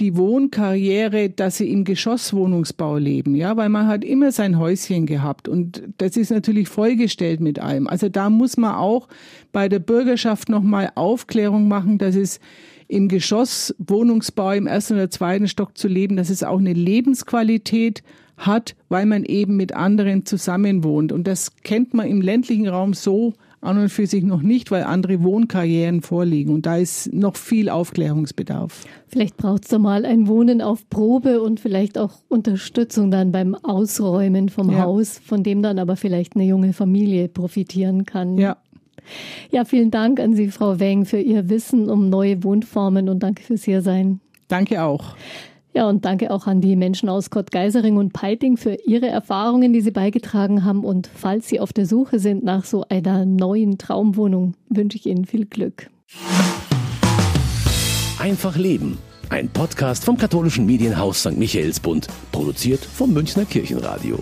[0.00, 5.48] die Wohnkarriere, dass sie im Geschosswohnungsbau leben, ja, weil man hat immer sein Häuschen gehabt
[5.48, 7.86] und das ist natürlich vollgestellt mit allem.
[7.86, 9.06] Also da muss man auch
[9.52, 12.40] bei der Bürgerschaft nochmal Aufklärung machen, dass es
[12.88, 18.02] im Geschosswohnungsbau im ersten oder zweiten Stock zu leben, dass es auch eine Lebensqualität
[18.36, 21.12] hat, weil man eben mit anderen zusammenwohnt.
[21.12, 24.82] Und das kennt man im ländlichen Raum so an und für sich noch nicht, weil
[24.82, 28.84] andere Wohnkarrieren vorliegen und da ist noch viel Aufklärungsbedarf.
[29.06, 33.54] Vielleicht braucht es da mal ein Wohnen auf Probe und vielleicht auch Unterstützung dann beim
[33.54, 34.80] Ausräumen vom ja.
[34.82, 38.36] Haus, von dem dann aber vielleicht eine junge Familie profitieren kann.
[38.36, 38.56] Ja.
[39.50, 43.42] Ja, vielen Dank an Sie, Frau Weng, für Ihr Wissen um neue Wohnformen und danke
[43.42, 44.20] fürs Hiersein.
[44.48, 45.16] Danke auch.
[45.74, 49.80] Ja, und danke auch an die Menschen aus Kottgeisering und Peiting für ihre Erfahrungen, die
[49.80, 50.84] sie beigetragen haben.
[50.84, 55.24] Und falls Sie auf der Suche sind nach so einer neuen Traumwohnung, wünsche ich Ihnen
[55.24, 55.88] viel Glück.
[58.18, 58.98] Einfach Leben.
[59.30, 61.38] Ein Podcast vom katholischen Medienhaus St.
[61.38, 64.18] Michaelsbund, produziert vom Münchner Kirchenradio.